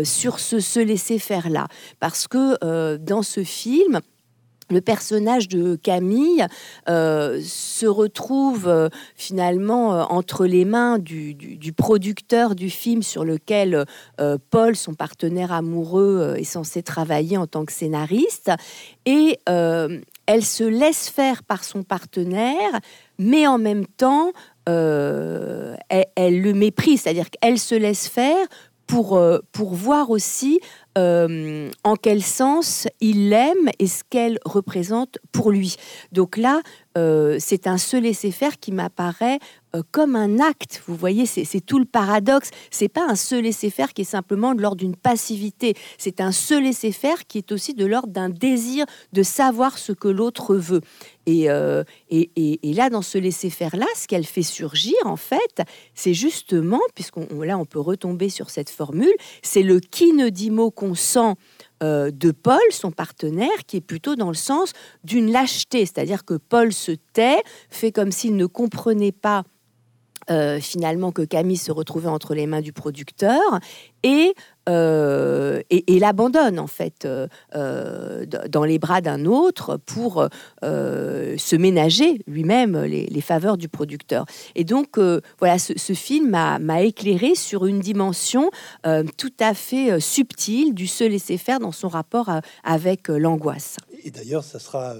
[0.05, 1.67] sur ce se laisser faire là.
[1.99, 4.01] Parce que dans ce film,
[4.71, 6.47] le personnage de Camille
[6.89, 11.37] euh, se retrouve euh, finalement euh, entre les mains du,
[11.77, 13.85] producteur du film sur lequel
[14.51, 18.51] Paul, son partenaire amoureux, est censé travailler en tant que scénariste.
[19.07, 22.81] Et elle se laisse faire par son partenaire,
[23.19, 24.31] mais en même temps,
[24.67, 25.77] elle,
[26.15, 28.47] elle, le méprise, c'est-à-dire qu'elle se laisse faire
[28.87, 29.21] pour,
[29.53, 30.61] pour voir aussi
[30.97, 35.77] euh, en quel sens il l'aime et ce qu'elle représente pour lui.
[36.13, 36.61] Donc là,
[36.97, 39.41] euh, c'est un se laisser faire qui m'apparaît
[39.75, 40.83] euh, comme un acte.
[40.87, 42.51] Vous voyez, c'est tout le paradoxe.
[42.71, 45.75] C'est pas un se laisser faire qui est simplement de l'ordre d'une passivité.
[45.99, 49.93] C'est un se laisser faire qui est aussi de l'ordre d'un désir de savoir ce
[49.93, 50.83] que l'autre veut.
[51.27, 51.49] Et,
[52.11, 55.63] et, et, là, dans ce laisser faire là, ce qu'elle fait surgir, en fait,
[55.95, 60.51] c'est justement, puisqu'on là on peut retomber sur cette formule, c'est le qui ne dit
[60.51, 61.35] mot sent
[61.83, 66.35] euh, de Paul, son partenaire, qui est plutôt dans le sens d'une lâcheté, c'est-à-dire que
[66.35, 69.45] Paul se tait, fait comme s'il ne comprenait pas
[70.31, 73.43] euh, finalement que Camille se retrouvait entre les mains du producteur
[74.03, 74.35] et,
[74.69, 80.29] euh, et, l'abandonne en fait euh, dans les bras d'un autre pour
[80.63, 84.27] se ménager lui-même les, faveurs du producteur.
[84.55, 84.99] Et donc
[85.39, 88.51] voilà, ce, film m'a éclairé sur une dimension
[89.17, 92.31] tout à fait subtile du se laisser faire dans son rapport
[92.63, 93.77] avec l'angoisse.
[94.05, 94.95] Et d'ailleurs, ça sera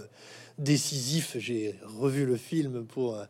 [0.59, 3.25] décisif, j'ai revu le film pour euh,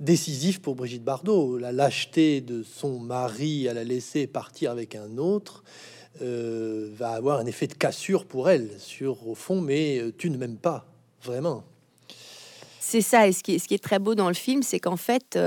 [0.00, 5.16] décisif pour Brigitte Bardot, la lâcheté de son mari à la laisser partir avec un
[5.18, 5.64] autre
[6.20, 10.30] euh, va avoir un effet de cassure pour elle sur au fond, mais euh, tu
[10.30, 10.86] ne m'aimes pas
[11.22, 11.64] vraiment.
[12.80, 14.80] C'est ça, et ce qui, est, ce qui est très beau dans le film, c'est
[14.80, 15.38] qu'en fait,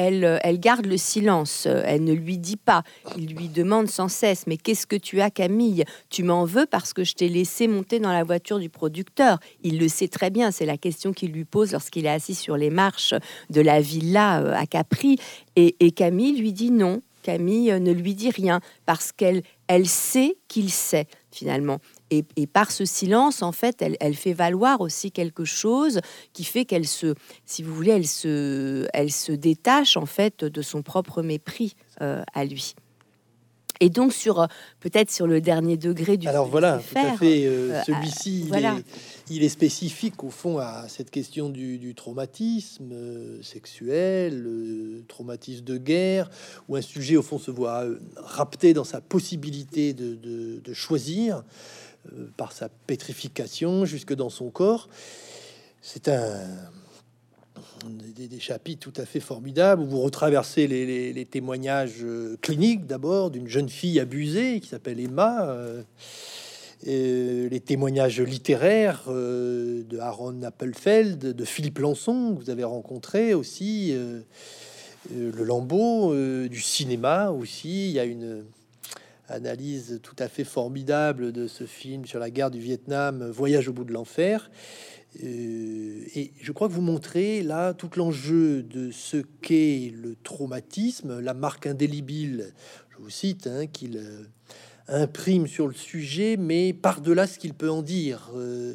[0.00, 1.66] elle, elle garde le silence.
[1.66, 2.82] Elle ne lui dit pas.
[3.16, 5.84] Il lui demande sans cesse Mais qu'est-ce que tu as, Camille?
[6.08, 9.38] Tu m'en veux parce que je t'ai laissé monter dans la voiture du producteur.
[9.62, 10.50] Il le sait très bien.
[10.50, 13.14] C'est la question qu'il lui pose lorsqu'il est assis sur les marches
[13.50, 15.18] de la villa euh, à Capri.
[15.56, 17.02] Et, et Camille lui dit non.
[17.22, 21.78] Camille ne lui dit rien parce qu'elle elle sait qu'il sait finalement.
[22.10, 26.00] Et, par ce silence, en fait, elle, fait valoir aussi quelque chose
[26.32, 30.62] qui fait qu'elle se, si vous voulez, elle se, elle se détache en fait de
[30.62, 32.74] son propre mépris euh, à lui.
[33.82, 34.46] Et donc sur
[34.80, 36.28] peut-être sur le dernier degré du.
[36.28, 37.46] Alors voilà, tout à fait.
[37.46, 38.46] Euh, euh, celui-ci,
[39.30, 42.92] il, est spécifique au fond à cette question du, traumatisme
[43.40, 44.44] sexuel,
[45.08, 46.28] traumatisme de guerre,
[46.68, 47.84] où un sujet au fond se voit
[48.16, 50.14] rapté dans sa possibilité de,
[50.62, 51.42] de choisir.
[52.08, 54.88] Euh, par sa pétrification jusque dans son corps.
[55.82, 56.32] C'est un
[57.84, 63.48] des, chapitres tout à fait formidables où vous retraversez les, témoignages euh, cliniques d'abord d'une
[63.48, 65.82] jeune fille abusée qui s'appelle Emma, euh,
[66.84, 73.94] les témoignages littéraires de Aaron Appelfeld, de Philippe Lançon que vous avez rencontré aussi,
[75.14, 76.14] le lambeau
[76.48, 77.90] du cinéma aussi.
[77.90, 78.44] Il y a une
[79.30, 83.72] analyse tout à fait formidable de ce film sur la guerre du Vietnam, Voyage au
[83.72, 84.50] bout de l'enfer.
[85.24, 91.20] Euh, et je crois que vous montrez là tout l'enjeu de ce qu'est le traumatisme,
[91.20, 92.52] la marque indélébile,
[92.90, 94.24] je vous cite, hein, qu'il euh,
[94.88, 98.30] imprime sur le sujet, mais par-delà ce qu'il peut en dire.
[98.36, 98.74] Euh,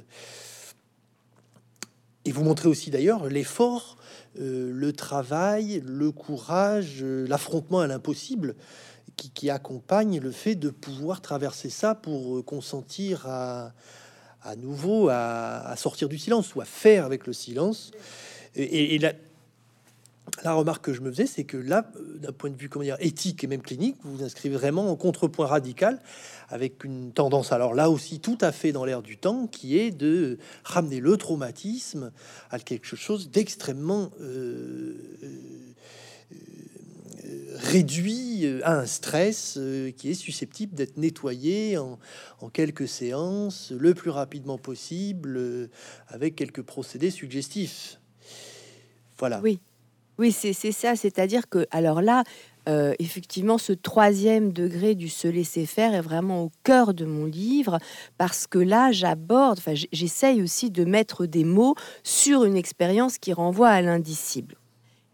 [2.25, 3.97] et vous montrez aussi d'ailleurs l'effort,
[4.37, 8.55] le travail, le courage, l'affrontement à l'impossible
[9.15, 13.73] qui, accompagne le fait de pouvoir traverser ça pour euh, consentir à,
[14.45, 17.91] à nouveau à, sortir du silence ou à faire avec le silence.
[18.55, 19.13] Et, la,
[20.53, 22.97] remarque que je me faisais, c'est que là, euh, d'un point de vue comment dire,
[22.99, 25.99] éthique et même clinique, vous vous inscrivez vraiment en contrepoint radical
[26.49, 29.91] avec une tendance, alors là aussi tout à fait dans l'air du temps, qui est
[29.91, 32.11] de ramener le traumatisme
[32.51, 34.93] à quelque chose d'extrêmement euh,
[37.55, 41.97] réduit euh, à un stress euh, qui est susceptible d'être nettoyé en,
[42.53, 45.67] quelques séances, le plus rapidement possible, euh,
[46.07, 47.99] avec quelques procédés suggestifs.
[49.17, 49.39] Voilà.
[49.43, 49.59] Oui,
[50.17, 50.95] oui, c'est ça.
[50.95, 52.23] C'est-à-dire que, alors là,
[52.99, 57.79] effectivement, ce troisième degré du se laisser faire est vraiment au cœur de mon livre
[58.17, 59.59] parce que là, j'aborde,
[59.91, 64.55] j'essaye aussi de mettre des mots sur une expérience qui renvoie à l'indicible.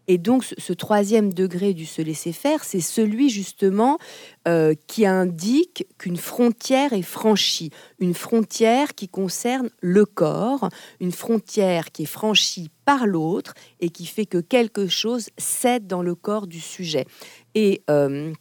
[0.08, 3.98] Et donc, ce, troisième degré du se laisser faire, c'est celui justement
[4.48, 10.68] euh, qui indique qu'une frontière est franchie, une frontière qui concerne le corps,
[11.00, 16.02] une frontière qui est franchie par l'autre et qui fait que quelque chose cède dans
[16.02, 17.06] le corps du sujet.
[17.54, 18.32] Et euh,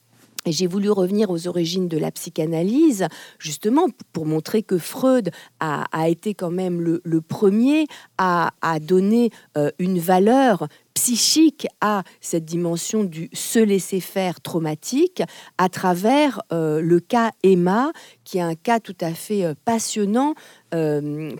[0.46, 3.08] j'ai voulu revenir aux origines de la psychanalyse,
[3.40, 7.86] justement pour montrer que Freud a, été quand même le, premier
[8.18, 8.52] à,
[8.82, 15.24] donner euh, une valeur psychique à cette dimension du se laisser faire traumatique
[15.58, 17.92] à travers euh, le cas Emma,
[18.24, 20.34] qui est un cas tout à fait euh, passionnant,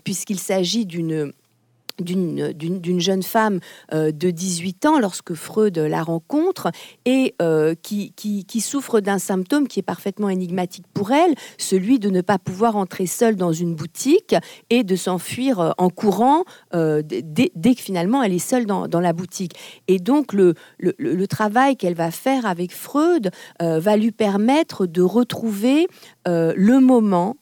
[0.04, 1.32] puisqu'il s'agit d'une
[2.00, 3.60] d'une jeune femme
[3.92, 6.70] euh, de 18 ans lorsque Freud la rencontre
[7.04, 12.10] et euh, qui, qui, souffre d'un symptôme qui est parfaitement énigmatique pour elle, celui de
[12.10, 14.36] ne pas pouvoir entrer seule dans une boutique
[14.70, 19.12] et de s'enfuir euh, en courant dès, que finalement elle est seule dans, dans la
[19.12, 19.54] boutique.
[19.88, 25.86] Et donc le, le travail qu'elle va faire avec Freud va lui permettre de retrouver
[26.26, 27.36] le moment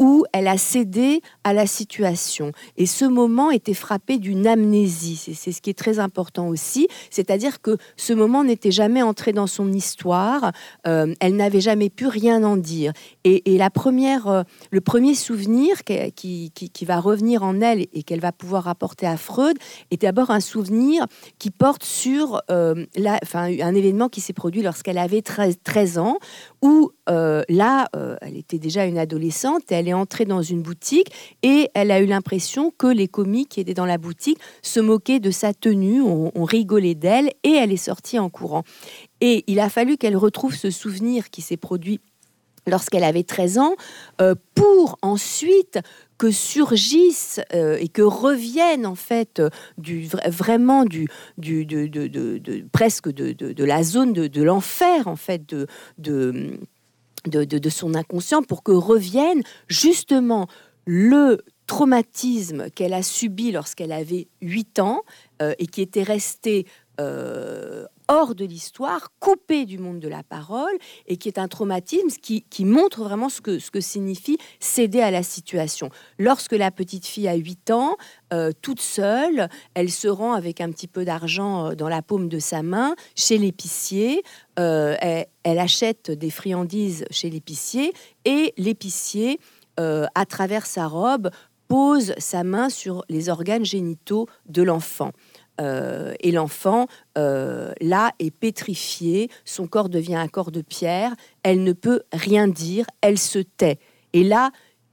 [0.00, 2.52] où elle a cédé à la situation.
[2.76, 5.16] Et ce moment était frappé d'une amnésie.
[5.34, 6.88] C'est ce qui est très important aussi.
[7.10, 10.52] C'est-à-dire que ce moment n'était jamais entré dans son histoire.
[10.86, 12.92] Euh, elle n'avait jamais pu rien en dire.
[13.24, 16.50] Et, la première, euh, le premier souvenir qui,
[16.86, 19.58] va revenir en elle et qu'elle va pouvoir apporter à Freud
[19.90, 21.04] est d'abord un souvenir
[21.38, 26.16] qui porte sur euh, la, un événement qui s'est produit lorsqu'elle avait 13, 13 ans,
[26.62, 27.88] où là,
[28.20, 31.10] elle était déjà une adolescente elle entrée dans une boutique
[31.42, 35.20] et elle a eu l'impression que les commis qui étaient dans la boutique se moquaient
[35.20, 38.64] de sa tenue, on, rigolait d'elle et elle est sortie en courant.
[39.20, 42.00] Et il a fallu qu'elle retrouve ce souvenir qui s'est produit
[42.66, 43.74] lorsqu'elle avait 13 ans,
[44.20, 45.78] euh, pour ensuite
[46.18, 49.42] que surgissent euh, et que reviennent en fait
[49.78, 51.08] du vraiment du,
[52.72, 55.68] presque de, la zone de, l'enfer en fait de,
[57.70, 60.46] son inconscient pour que revienne justement
[60.84, 65.02] le traumatisme qu'elle a subi lorsqu'elle avait 8 ans
[65.40, 66.66] euh, et qui était resté
[67.00, 72.08] euh, hors de l'histoire, coupé du monde de la parole, et qui est un traumatisme
[72.20, 75.90] qui, montre vraiment ce que, ce que signifie céder à la situation.
[76.18, 77.96] Lorsque la petite fille a 8 ans,
[78.32, 82.28] euh, toute seule, elle se rend avec un petit peu d'argent euh, dans la paume
[82.28, 84.22] de sa main chez l'épicier.
[84.58, 87.92] Euh, elle, achète des friandises chez l'épicier
[88.24, 89.38] et l'épicier,
[89.78, 91.30] à travers sa robe,
[91.66, 95.12] pose sa main sur les organes génitaux de l'enfant.
[95.60, 96.86] Euh, et l'enfant,
[97.18, 102.48] euh, là, est pétrifié, son corps devient un corps de pierre, elle ne peut rien
[102.48, 103.78] dire, elle se tait.
[104.12, 104.50] Et là,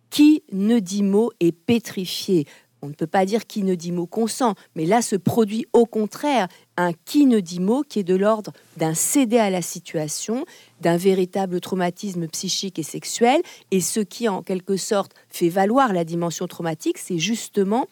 [0.10, 2.45] qui ne dit mot est pétrifié.
[2.84, 5.86] On ne peut pas dire qui ne dit mot consent, mais là se produit au
[5.86, 10.45] contraire un qui ne dit mot qui est de l'ordre d'un céder à la situation,
[10.82, 13.41] d'un véritable traumatisme psychique et sexuel.
[13.71, 17.88] Et ce qui, en quelque sorte, fait valoir la dimension traumatique, c'est justement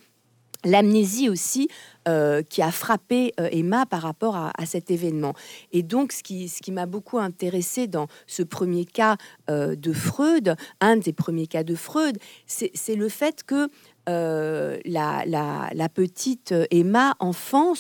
[0.65, 1.69] l'amnésie aussi
[2.07, 5.33] euh, qui a frappé euh, Emma par rapport à, cet événement.
[5.71, 9.17] Et donc, ce qui, m'a beaucoup intéressé dans ce premier cas
[9.49, 13.69] euh, de Freud, un des premiers cas de Freud, c'est le fait que
[14.07, 17.73] la, la, petite Emma, enfant,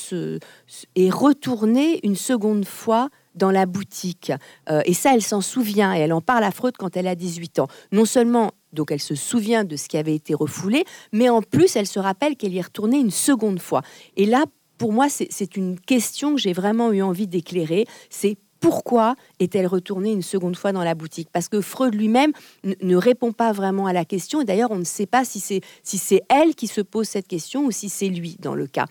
[0.95, 4.31] est retournée une seconde fois dans la boutique.
[4.85, 7.59] et ça, elle s'en souvient et elle en parle à Freud quand elle a 18
[7.59, 7.67] ans.
[7.91, 11.75] Non seulement donc elle se souvient de ce qui avait été refoulé, mais en plus
[11.75, 13.81] elle se rappelle qu'elle y est retournée une seconde fois.
[14.17, 14.45] Et là,
[14.77, 17.85] pour moi, c'est une question que j'ai vraiment eu envie d'éclairer.
[18.09, 21.29] C'est pourquoi est-elle retournée une seconde fois dans la boutique?
[21.31, 22.31] Parce que Freud lui-même
[22.81, 24.41] ne répond pas vraiment à la question.
[24.41, 27.65] Et d'ailleurs, on ne sait pas si c'est si elle qui se pose cette question
[27.65, 28.85] ou si c'est lui dans le cas.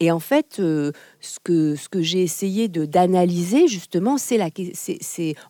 [0.00, 4.40] Et en fait, euh, ce que, j'ai essayé de d'analyser justement, c'est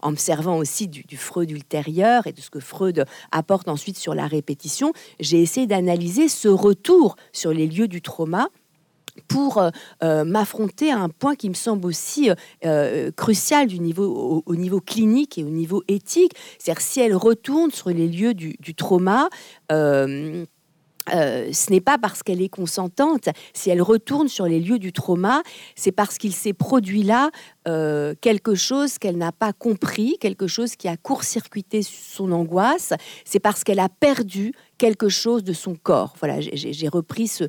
[0.03, 4.15] en me servant aussi du, Freud ultérieur et de ce que Freud apporte ensuite sur
[4.15, 8.49] la répétition, j'ai essayé d'analyser ce retour sur les lieux du trauma
[9.29, 9.71] pour euh,
[10.03, 12.31] euh, m'affronter à un point qui me semble aussi
[13.17, 16.33] crucial du niveau, au, niveau clinique et au niveau éthique.
[16.59, 19.29] C'est-à-dire si elle retourne sur les lieux du, trauma,
[21.11, 23.29] ce n'est pas parce qu'elle est consentante.
[23.53, 25.43] Si elle retourne sur les lieux du trauma,
[25.77, 27.31] c'est parce qu'il s'est produit là
[27.69, 32.93] euh, quelque chose qu'elle n'a pas compris, quelque chose qui a court-circuité son angoisse.
[33.25, 36.15] C'est parce qu'elle a perdu quelque chose de son corps.
[36.19, 37.45] Voilà, j'ai repris ce,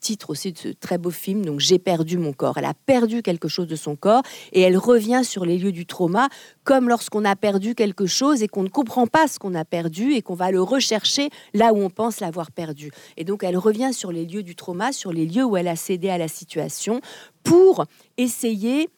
[0.00, 2.58] titre aussi de ce très beau film, donc J'ai perdu mon corps.
[2.58, 5.86] Elle a perdu quelque chose de son corps et elle revient sur les lieux du
[5.86, 6.28] trauma,
[6.64, 10.12] comme lorsqu'on a perdu quelque chose et qu'on ne comprend pas ce qu'on a perdu
[10.12, 12.90] et qu'on va le rechercher là où on pense l'avoir perdu.
[13.16, 15.76] Et donc elle revient sur les lieux du trauma, sur les lieux où elle a
[15.76, 17.00] cédé à la situation
[17.44, 17.84] pour
[18.16, 18.88] essayer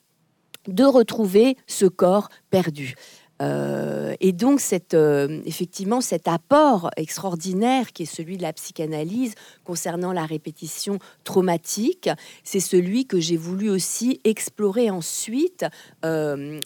[0.69, 2.95] de retrouver ce corps perdu.
[3.41, 4.61] Euh, et donc,
[4.93, 12.11] euh, effectivement, cet apport extraordinaire qui est celui de la psychanalyse concernant la répétition traumatique,
[12.45, 15.65] c'est celui que j'ai voulu aussi explorer ensuite,
[16.05, 16.61] euh,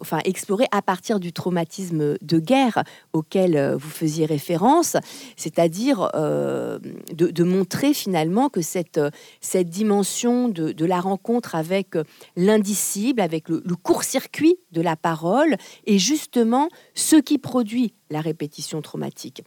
[0.00, 4.96] enfin, explorer à partir du traumatisme de guerre auquel vous faisiez référence,
[5.36, 9.00] c'est-à-dire de, montrer finalement que cette,
[9.40, 11.94] cette dimension de, la rencontre avec
[12.36, 15.56] l'indicible, avec le, le court-circuit de la parole,
[15.86, 19.42] est justement ce qui produit la répétition traumatique.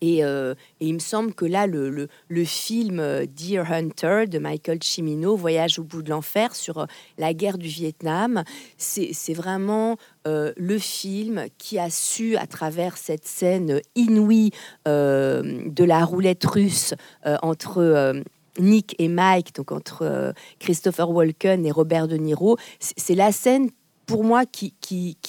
[0.00, 2.08] Et, euh, il me semble que là, le,
[2.44, 6.86] film euh, Deer Hunter de Michael Cimino, Voyage au bout de l'enfer sur euh,
[7.18, 8.44] la guerre du Vietnam,
[8.76, 14.50] c'est vraiment le film qui a su, à travers cette scène inouïe
[14.84, 16.94] de la roulette russe
[17.42, 18.22] entre...
[18.58, 23.68] Nick et Mike, donc entre Christopher Walken et Robert De Niro, c'est la scène
[24.06, 24.74] pour moi, qui,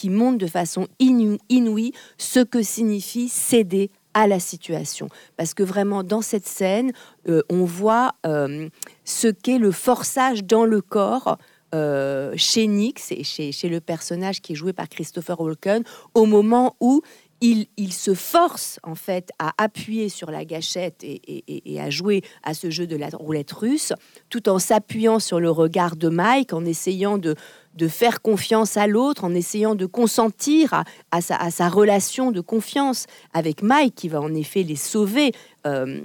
[0.10, 5.10] montre de façon inouïe ce que signifie céder à la situation.
[5.36, 6.92] Parce que vraiment, dans cette scène,
[7.28, 8.70] euh, on voit euh,
[9.04, 11.38] ce qu'est le forçage dans le corps.
[11.76, 16.26] Euh, chez Nick, c'est chez, chez, le personnage qui est joué par Christopher Walken, au
[16.26, 17.02] moment où
[17.41, 22.69] il, se force en fait à appuyer sur la gâchette et, à jouer à ce
[22.69, 23.93] jeu de la roulette russe,
[24.30, 27.36] tout en s'appuyant sur le regard de Mike, en essayant de,
[27.88, 33.95] faire confiance à l'autre, en essayant de consentir à, sa, relation de confiance avec Mike,
[33.95, 35.32] qui va en effet les sauver.
[35.65, 36.02] Euh,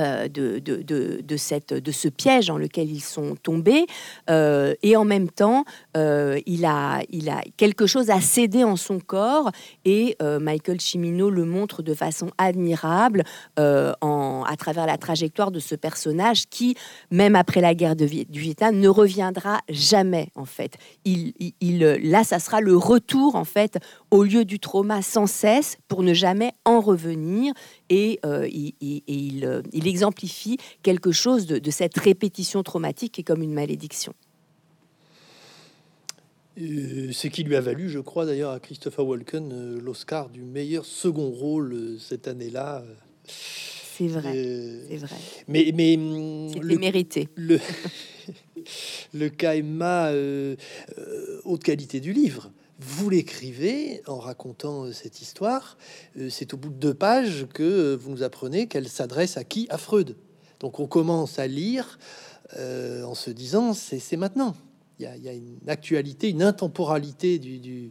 [0.00, 3.84] euh, de ce piège dans lequel ils sont tombés.
[4.30, 5.64] Euh, et en même temps,
[5.96, 9.50] euh, il, a, il a quelque chose à céder en son corps.
[9.84, 13.24] Et Michael Cimino le montre de façon admirable
[13.58, 16.76] en, à travers la trajectoire de ce personnage qui,
[17.10, 20.76] même après la guerre de, du Vietnam, ne reviendra jamais, en fait.
[21.04, 21.32] Il,
[21.80, 23.78] là, ça sera le retour, en fait,
[24.10, 27.52] au lieu du trauma sans cesse pour ne jamais en revenir.
[27.88, 34.14] Et, il, exemplifie quelque chose de, cette répétition traumatique qui est comme une malédiction.
[36.56, 41.30] Ce qui lui a valu, je crois d'ailleurs, à Christopher Walken l'Oscar du meilleur second
[41.30, 42.84] rôle cette année-là.
[43.26, 44.32] C'est vrai,
[44.88, 45.16] c'est vrai.
[45.48, 47.28] Mais, mais le, mérité.
[47.36, 47.58] Le,
[49.14, 50.12] le KMA
[51.44, 52.50] haute qualité du livre
[52.82, 55.76] vous l'écrivez en racontant euh, cette histoire.
[56.18, 59.44] Euh, c'est au bout de deux pages que euh, vous nous apprenez qu'elle s'adresse à
[59.44, 59.66] qui?
[59.70, 60.16] À Freud.
[60.60, 61.98] Donc on commence à lire
[62.54, 64.54] en se disant c'est maintenant.
[65.02, 67.90] Il y, a, une actualité, une intemporalité du,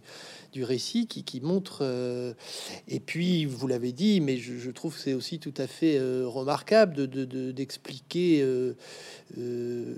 [0.63, 1.79] récit qui, montre.
[1.81, 2.33] Euh,
[2.87, 6.25] et puis, vous l'avez dit, mais je, trouve que c'est aussi tout à fait euh,
[6.25, 7.07] remarquable
[7.53, 8.75] d'expliquer de,
[9.37, 9.95] euh,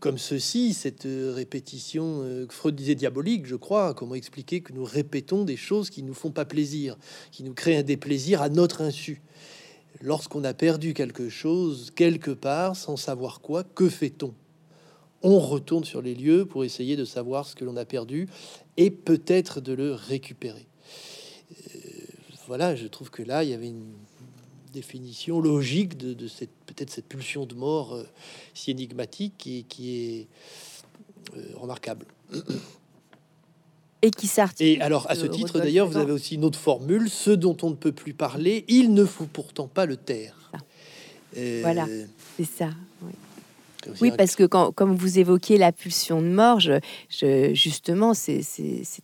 [0.00, 3.94] comme ceci cette répétition que Freud disait diabolique, je crois.
[3.94, 6.96] Comment expliquer que nous répétons des choses qui nous font pas plaisir,
[7.30, 9.22] qui nous créent un déplaisir à notre insu
[10.02, 14.34] lorsqu'on a perdu quelque chose quelque part sans savoir quoi, que fait-on?
[15.22, 18.28] On retourne sur les lieux pour essayer de savoir ce que l'on a perdu
[18.76, 20.66] et peut-être de le récupérer.
[21.50, 21.78] Euh,
[22.46, 23.92] voilà, je trouve que là, il y avait une
[24.72, 28.04] définition logique de, cette peut-être cette pulsion de mort euh,
[28.52, 30.26] si énigmatique et qui est
[31.36, 32.06] euh, remarquable.
[34.02, 34.66] Et qui s'articule.
[34.66, 37.70] Et alors, à ce titre, d'ailleurs, vous avez aussi une autre formule ce dont on
[37.70, 40.52] ne peut plus parler, il ne faut pourtant pas le taire.
[41.34, 41.86] Voilà,
[42.36, 42.70] c'est ça.
[43.02, 43.12] Oui.
[44.00, 46.80] Oui, parce que quand, comme vous évoquiez la pulsion de mort, je,
[47.54, 48.42] justement, c'est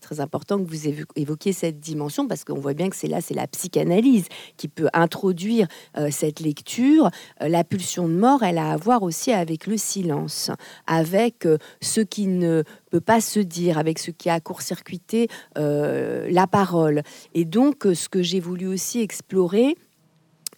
[0.01, 3.35] très important que vous évoquiez cette dimension parce qu'on voit bien que c'est là, c'est
[3.35, 4.27] la psychanalyse
[4.57, 5.67] qui peut introduire
[5.97, 7.11] euh, cette lecture.
[7.41, 10.51] Euh, la pulsion de mort, elle a à voir aussi avec le silence,
[10.87, 16.47] avec euh, ce qui ne peut pas se dire, avec ce qui a court-circuité la
[16.47, 17.03] parole.
[17.35, 19.77] Et donc, ce que j'ai voulu aussi explorer,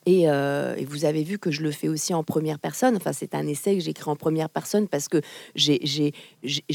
[0.09, 2.97] euh, et, vous avez vu que je le fais aussi en première personne.
[2.97, 5.21] Enfin, c'est un essai que j'écris en première personne parce que
[5.55, 6.13] j'ai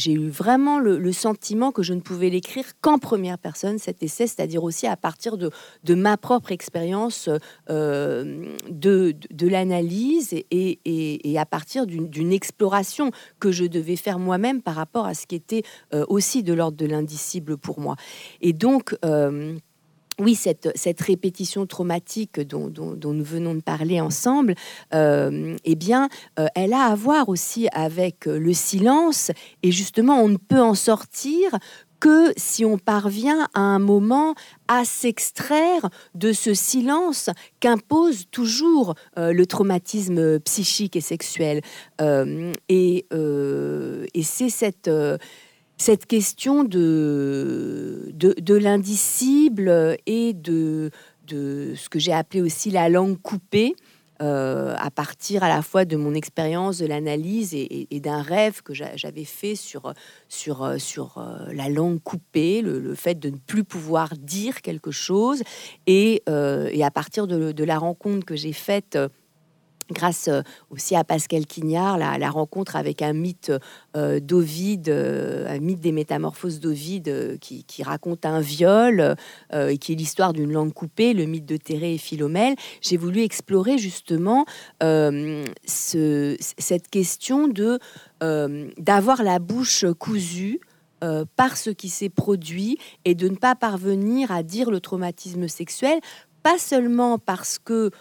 [0.07, 4.63] eu vraiment le, sentiment que je ne pouvais l'écrire qu'en première personne, cet essai, c'est-à-dire
[4.63, 5.51] aussi à partir de,
[5.93, 7.29] ma propre expérience
[7.69, 14.75] euh, de, l'analyse et, et, à partir d'une exploration que je devais faire moi-même par
[14.75, 15.63] rapport à ce qui était
[15.93, 17.95] euh, aussi de l'ordre de l'indicible pour moi.
[18.41, 18.95] Et donc,
[20.19, 24.55] oui, cette, répétition traumatique dont, nous venons de parler ensemble,
[24.93, 29.31] euh, eh bien, euh, elle a à voir aussi avec le silence.
[29.63, 31.57] Et justement, on ne peut en sortir
[31.99, 34.33] que si on parvient à un moment
[34.69, 41.61] à s'extraire de ce silence qu'impose toujours euh, le traumatisme psychique et sexuel.
[42.69, 43.05] et
[44.23, 44.89] c'est cette
[45.79, 50.91] cette question de, de, l'indicible et de,
[51.25, 53.75] de ce que j'ai appelé aussi la langue coupée,
[54.21, 58.73] euh, à partir à la fois de mon expérience de l'analyse et, d'un rêve que
[58.73, 59.93] j'avais fait sur,
[60.27, 65.41] sur, sur euh, la langue coupée, le, fait de ne plus pouvoir dire quelque chose,
[65.87, 68.97] et, euh, et à partir de, la rencontre que j'ai faite
[69.91, 73.51] grâce euh, aussi à Pascal Quignard, la, rencontre avec un mythe
[73.95, 79.15] euh, d'Ovide, euh, un mythe des métamorphoses d'Ovide qui, raconte un viol
[79.53, 82.55] et qui est l'histoire d'une langue coupée, le mythe de Thérée et Philomèle.
[82.81, 84.45] J'ai voulu explorer justement
[84.81, 87.47] ce, cette question
[88.77, 90.59] d'avoir la bouche cousue.
[91.37, 96.01] par ce qui s'est produit et de ne pas parvenir à dire le traumatisme sexuel,
[96.43, 97.91] pas seulement parce que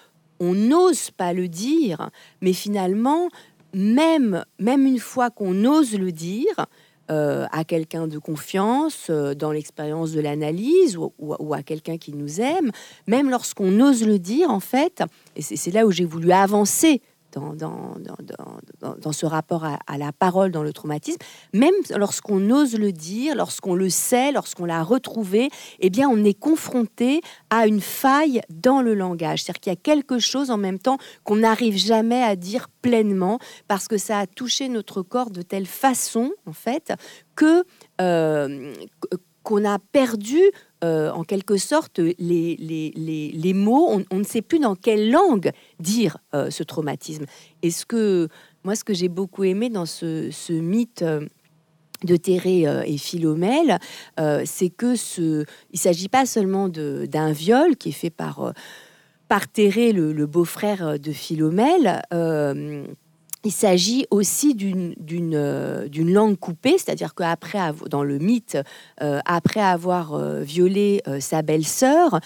[0.41, 2.11] on n'ose pas le dire,
[2.41, 3.28] mais finalement,
[3.74, 6.66] même, même une fois qu'on ose le dire,
[7.11, 12.43] euh, à quelqu'un de confiance euh, dans l'expérience de l'analyse ou, à quelqu'un qui nous
[12.43, 12.70] aime,
[13.07, 15.03] même lorsqu'on ose le dire, en fait,
[15.34, 17.01] et c'est là où j'ai voulu avancer
[17.33, 21.18] dans, ce rapport à, la parole dans le traumatisme,
[21.53, 25.51] même lorsqu'on ose le dire, lorsqu'on le sait, lorsqu'on l'a retrouvé,
[25.81, 27.20] eh bien, on est confronté
[27.51, 29.43] à une faille dans le langage.
[29.43, 33.39] C'est-à-dire qu'il y a quelque chose en même temps qu'on n'arrive jamais à dire pleinement
[33.66, 36.93] parce que ça a touché notre corps de telle façon, en fait,
[37.35, 37.64] que
[38.01, 38.72] euh,
[39.49, 40.42] qu'on a perdu
[40.84, 46.51] euh, en quelque sorte les, mots, on, ne sait plus dans quelle langue dire euh,
[46.51, 47.24] ce traumatisme.
[47.62, 48.28] Et ce que,
[48.62, 51.26] moi, ce que j'ai beaucoup aimé dans ce, mythe euh,
[52.05, 53.78] de Thérée et Philomèle,
[54.44, 58.53] c'est que ce, il s'agit pas seulement d'un viol qui est fait par,
[59.28, 62.03] par le beau-frère de Philomèle
[63.45, 64.95] il s'agit aussi d'une
[65.34, 67.59] euh, langue coupée, c'est-à-dire qu'après,
[67.89, 68.59] dans le mythe,
[69.03, 72.20] euh, après avoir euh, violé sa belle-sœur,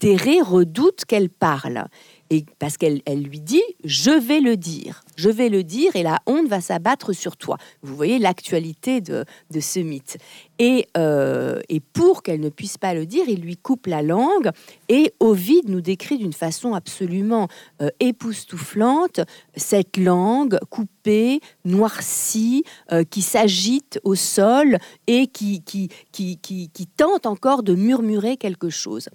[0.00, 1.84] Thérée redoute qu'elle parle.
[2.30, 6.02] Et parce qu'elle elle lui dit je vais le dire, je vais le dire et
[6.02, 7.56] la honte va s'abattre sur toi.
[7.82, 10.18] Vous voyez l'actualité de, de, ce mythe.
[10.58, 14.50] Et, euh, et pour qu'elle ne puisse pas le dire, il lui coupe la langue
[14.88, 17.48] et Ovide nous décrit d'une façon absolument
[17.82, 19.20] euh, époustouflante
[19.56, 26.86] cette langue coupée, noircie, euh, qui s'agite au sol et qui, qui, qui, qui, qui
[26.86, 29.08] tente encore de murmurer quelque chose.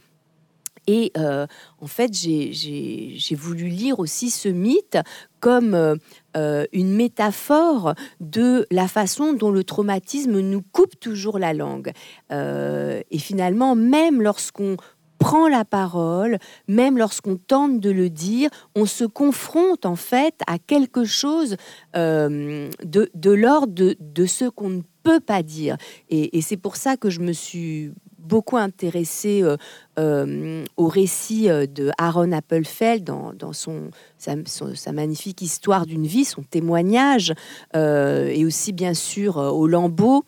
[0.87, 1.47] Et euh,
[1.79, 4.97] en fait, j'ai voulu lire aussi ce mythe
[5.39, 5.95] comme euh,
[6.37, 11.91] euh, une métaphore de la façon dont le traumatisme nous coupe toujours la langue.
[12.31, 14.77] et finalement, même lorsqu'on
[15.19, 20.59] prend la parole, même lorsqu'on tente de le dire, on se confronte en fait à
[20.59, 21.55] quelque chose
[21.93, 25.77] de, l'ordre de, ce qu'on ne peut pas dire.
[26.09, 29.57] Et c'est pour ça que je me suis beaucoup intéressé euh,
[29.99, 36.25] euh, au récit euh, de Aaron Appelfeld dans, dans son, sa, magnifique histoire d'une vie,
[36.25, 37.33] son témoignage,
[37.75, 40.23] et aussi bien sûr au Lambeau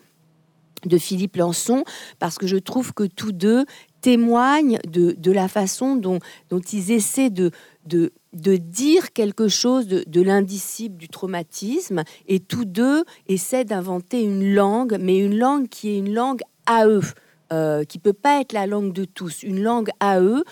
[0.86, 1.84] de Philippe Lançon,
[2.20, 3.66] parce que je trouve que tous deux
[4.02, 6.20] témoignent de, de la façon dont,
[6.50, 7.50] dont ils essaient de,
[7.86, 14.22] de, de dire quelque chose de, de l'indicible du traumatisme, et tous deux essaient d'inventer
[14.22, 17.02] une langue, mais une langue qui est une langue à eux.
[17.54, 20.44] Euh, qui peut pas être la langue de tous, une langue à eux,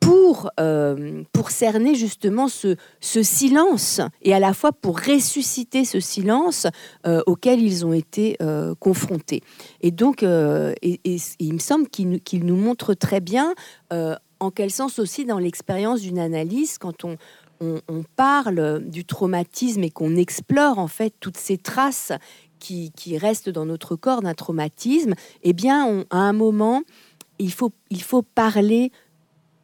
[0.00, 6.00] pour, euh, pour cerner justement ce, ce, silence et à la fois pour ressusciter ce
[6.00, 6.66] silence
[7.06, 8.36] euh, auquel ils ont été
[8.80, 9.42] confrontés.
[9.80, 13.54] Et donc, il me semble qu'il nous montre très bien
[13.90, 17.16] en quel sens aussi dans l'expérience d'une analyse, quand on,
[17.60, 22.12] on, parle du traumatisme et qu'on explore en fait toutes ces traces
[22.62, 26.82] qui, reste dans notre corps d'un traumatisme, eh bien, à un moment,
[27.38, 28.92] il faut, il faut parler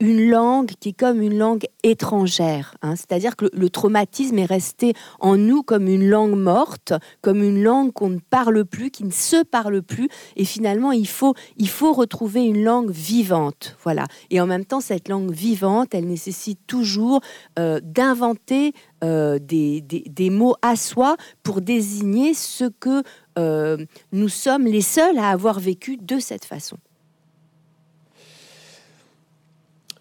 [0.01, 2.75] une langue qui est comme une langue étrangère.
[2.83, 2.97] Hein.
[2.97, 7.93] C'est-à-dire que le, traumatisme est resté en nous comme une langue morte, comme une langue
[7.93, 10.09] qu'on ne parle plus, qui ne se parle plus.
[10.37, 13.77] Et finalement, il faut, il faut retrouver une langue vivante.
[13.83, 14.07] Voilà.
[14.31, 17.21] Et en même temps, cette langue vivante, elle nécessite toujours
[17.59, 18.73] euh, d'inventer
[19.05, 23.03] euh, des, des, mots à soi pour désigner ce que
[23.39, 23.77] euh,
[24.13, 26.79] nous sommes les seuls à avoir vécu de cette façon.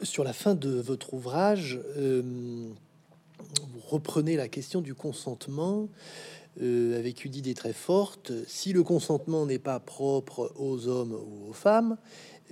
[0.03, 5.89] Sur la fin de votre ouvrage, euh, vous reprenez la question du consentement
[6.61, 8.31] euh, avec une idée très forte.
[8.47, 11.97] Si le consentement n'est pas propre aux hommes ou aux femmes,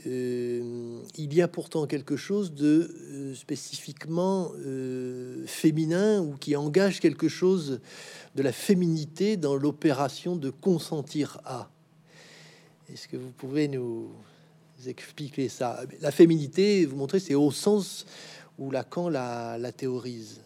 [0.07, 4.51] euh, il y a pourtant quelque chose de spécifiquement
[5.45, 7.79] féminin ou qui engage quelque chose
[8.33, 11.69] de la féminité dans l'opération de consentir à.
[12.91, 14.09] Est-ce que vous pouvez nous
[14.87, 15.81] expliquer ça.
[16.01, 18.05] La féminité, vous montrez, c'est au sens
[18.57, 20.41] où Lacan la, la théorise.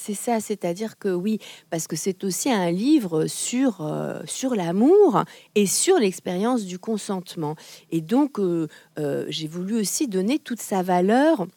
[0.00, 1.40] C'est ça, c'est-à-dire que oui,
[1.70, 5.24] parce que c'est aussi un livre sur, euh, sur l'amour
[5.56, 7.56] et sur l'expérience du consentement.
[7.90, 8.68] Et donc, euh,
[9.00, 11.48] euh, j'ai voulu aussi donner toute sa valeur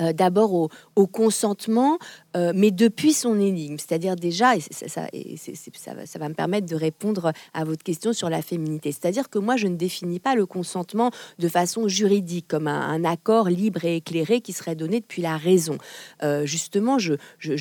[0.00, 0.52] euh, d'abord
[0.96, 1.98] au, consentement,
[2.36, 3.76] euh, mais depuis son énigme.
[3.78, 5.08] C'est-à-dire déjà, et ça,
[6.18, 8.92] va, me permettre de répondre à votre question sur la féminité.
[8.92, 13.48] C'est-à-dire que moi, je ne définis pas le consentement de façon juridique, comme un, accord
[13.48, 15.78] libre et éclairé qui serait donné depuis la raison.
[16.22, 17.14] Euh, justement, je,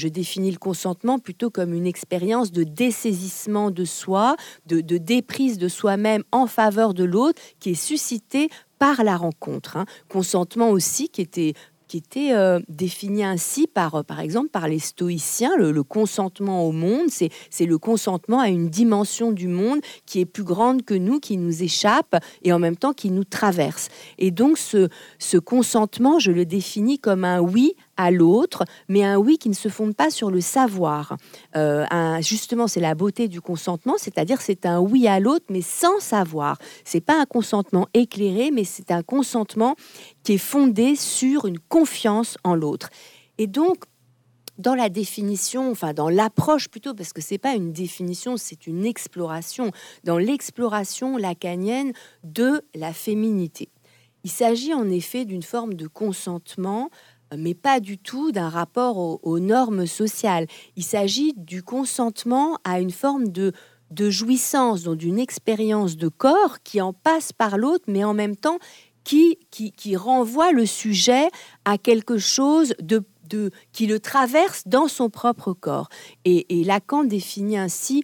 [0.07, 4.35] définis le consentement plutôt comme une expérience de dessaisissement de soi,
[4.65, 9.77] de, déprise de soi-même en faveur de l'autre, qui est suscité par la rencontre.
[9.77, 9.85] Hein.
[10.07, 11.53] Consentement aussi qui était
[11.89, 15.57] qui était euh, défini ainsi par, euh, par exemple, par les stoïciens.
[15.57, 20.43] Le, consentement au monde, c'est le consentement à une dimension du monde qui est plus
[20.43, 23.89] grande que nous, qui nous échappe et en même temps qui nous traverse.
[24.19, 24.87] Et donc, ce,
[25.17, 29.53] ce consentement, je le définis comme un oui à l'autre, mais un oui qui ne
[29.53, 31.17] se fonde pas sur le savoir.
[31.57, 31.85] Euh,
[32.21, 36.57] justement, c'est la beauté du consentement, c'est-à-dire c'est un oui à l'autre, mais sans savoir.
[36.85, 39.75] C'est pas un consentement éclairé, mais c'est un consentement
[40.23, 42.89] qui est fondé sur une confiance en l'autre.
[43.37, 43.83] Et donc,
[44.57, 48.85] dans la définition, enfin dans l'approche plutôt, parce que c'est pas une définition, c'est une
[48.85, 49.71] exploration.
[50.05, 51.91] Dans l'exploration lacanienne
[52.23, 53.67] de la féminité,
[54.23, 56.89] il s'agit en effet d'une forme de consentement
[57.37, 60.47] mais pas du tout d'un rapport aux, normes sociales.
[60.75, 63.53] Il s'agit du consentement à une forme de,
[63.91, 68.35] de jouissance, donc d'une expérience de corps qui en passe par l'autre, mais en même
[68.35, 68.59] temps
[69.03, 71.29] qui, qui, renvoie le sujet
[71.65, 75.89] à quelque chose de, de, qui le traverse dans son propre corps.
[76.25, 78.03] Et, Lacan définit ainsi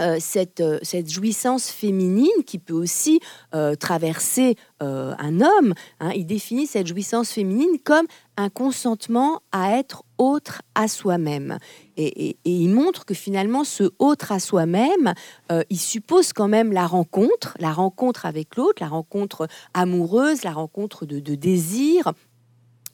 [0.00, 3.20] euh, cette, euh, cette, jouissance féminine qui peut aussi
[3.54, 8.06] euh, traverser un homme, hein, il définit cette jouissance féminine comme
[8.48, 11.58] consentement à être autre à soi-même.
[11.96, 15.12] Et, il montre que finalement, ce autre à soi-même,
[15.52, 20.52] euh, il suppose quand même la rencontre, la rencontre avec l'autre, la rencontre amoureuse, la
[20.52, 22.12] rencontre de, désir.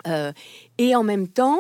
[0.07, 0.33] Euh,
[0.79, 1.59] et en même temps,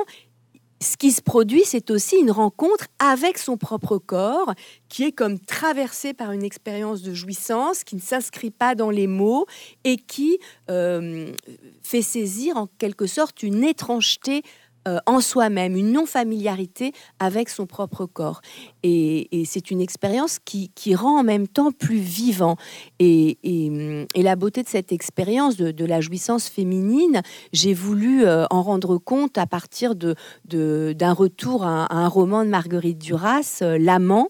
[0.80, 4.52] ce qui se produit, c'est aussi une rencontre avec son propre corps,
[4.88, 9.06] qui est comme traversé par une expérience de jouissance, qui ne s'inscrit pas dans les
[9.06, 9.46] mots
[9.84, 10.38] et qui
[10.70, 11.32] euh,
[11.82, 14.42] fait saisir en quelque sorte une étrangeté
[14.86, 18.40] euh, en soi-même, une non-familiarité avec son propre corps.
[18.82, 22.56] Et, c'est une expérience qui, rend en même temps plus vivant.
[22.98, 23.38] Et,
[24.16, 27.22] la beauté de cette expérience de, la jouissance féminine,
[27.52, 30.14] j'ai voulu euh, en rendre compte à partir d'un
[30.44, 34.28] de, retour à, un roman de Marguerite Duras, euh, L'amant,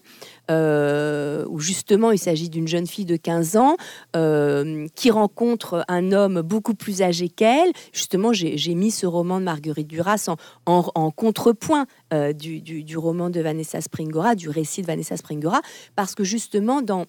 [0.49, 3.75] euh, où justement il s'agit d'une jeune fille de 15 ans
[4.15, 7.71] euh, qui rencontre un homme beaucoup plus âgé qu'elle.
[7.91, 10.29] Justement, j'ai mis ce roman de Marguerite Duras
[10.65, 15.61] en, contrepoint euh, du, roman de Vanessa Springora, du récit de Vanessa Springora,
[15.95, 17.05] parce que justement dans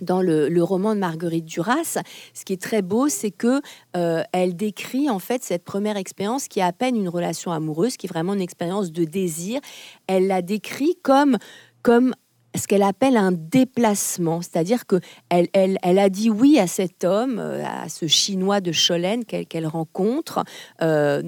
[0.00, 1.98] dans le, roman de Marguerite Duras,
[2.34, 3.60] ce qui est très beau, c'est que
[3.92, 8.06] elle décrit en fait cette première expérience qui est à peine une relation amoureuse, qui
[8.06, 9.60] est vraiment une expérience de désir.
[10.06, 11.36] Elle la décrit comme
[11.82, 12.14] comme
[12.54, 15.00] ce qu'elle appelle un déplacement, c'est-à-dire que
[15.30, 20.44] elle, a dit oui à cet homme, euh, à ce chinois de Cholène qu'elle rencontre,
[20.82, 21.22] euh,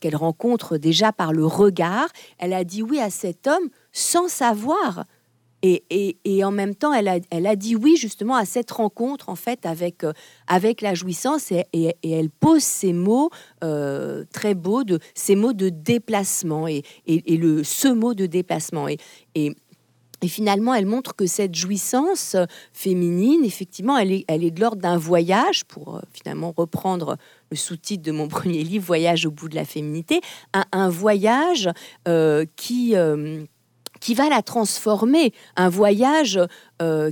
[0.00, 2.08] qu'elle rencontre déjà par le regard.
[2.38, 5.04] Elle a dit oui à cet homme sans savoir.
[5.66, 10.04] Et, en même temps, elle a, dit oui justement à cette rencontre en fait avec,
[10.04, 10.12] euh,
[10.46, 13.30] avec la jouissance et, et, elle pose ces mots
[13.62, 18.88] très beaux, de, ces mots de déplacement et, le, ce mot de déplacement.
[18.88, 18.98] Et,
[20.24, 22.34] et finalement, elle montre que cette jouissance
[22.72, 27.18] féminine, effectivement, elle est, elle est de l'ordre d'un voyage, pour euh, finalement reprendre
[27.50, 30.22] le sous-titre de mon premier livre, Voyage au bout de la féminité,
[30.72, 31.68] un, voyage
[32.08, 32.96] euh, qui...
[32.96, 33.44] Euh,
[34.00, 36.38] qui va la transformer, un voyage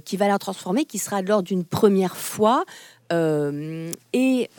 [0.04, 2.64] qui va la transformer, qui sera lors d'une première fois
[3.10, 4.50] et,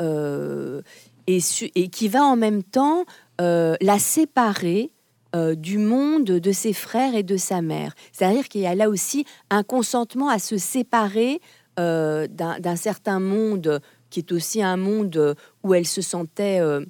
[1.27, 3.05] et, qui va en même temps
[3.37, 4.89] la séparer
[5.35, 7.95] euh, du monde de ses frères et de sa mère.
[8.11, 11.41] C'est-à-dire qu'il y a là aussi un consentement à se séparer
[11.79, 13.81] euh, d'un certain monde
[14.11, 16.85] qui est aussi un monde où elle se sentait euh,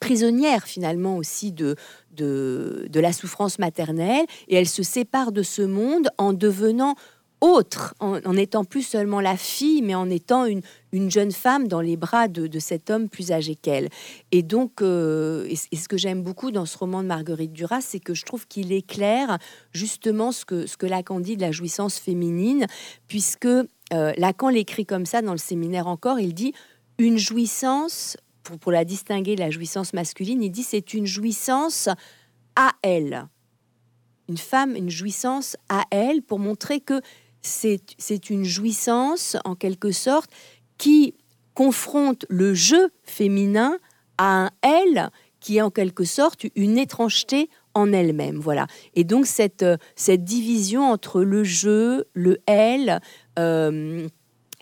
[0.00, 1.76] prisonnière finalement aussi de,
[2.12, 6.94] de, de, la souffrance maternelle et elle se sépare de ce monde en devenant
[7.40, 10.60] autre, en, étant plus seulement la fille, mais en étant une,
[10.92, 13.88] une jeune femme dans les bras de, cet homme plus âgé qu'elle.
[14.30, 18.00] Et donc, euh, et, ce que j'aime beaucoup dans ce roman de Marguerite Duras, c'est
[18.00, 19.38] que je trouve qu'il éclaire
[19.72, 22.66] justement ce que, ce que Lacan dit de la jouissance féminine,
[23.08, 26.52] puisque euh, Lacan l'écrit comme ça dans le séminaire encore, il dit
[26.98, 31.88] une jouissance, pour, pour la distinguer de la jouissance masculine, il dit c'est une jouissance
[32.56, 33.26] à elle.
[34.28, 37.00] Une femme, une jouissance à elle pour montrer que
[37.42, 40.30] c'est une jouissance, en quelque sorte,
[40.78, 41.14] qui
[41.54, 43.78] confronte le jeu féminin
[44.18, 45.10] à un elle
[45.40, 48.38] qui est en quelque sorte une étrangeté en elle-même.
[48.38, 48.66] Voilà.
[48.94, 49.64] Et donc cette,
[49.96, 53.00] cette division entre le jeu, le elle,
[53.38, 54.06] euh,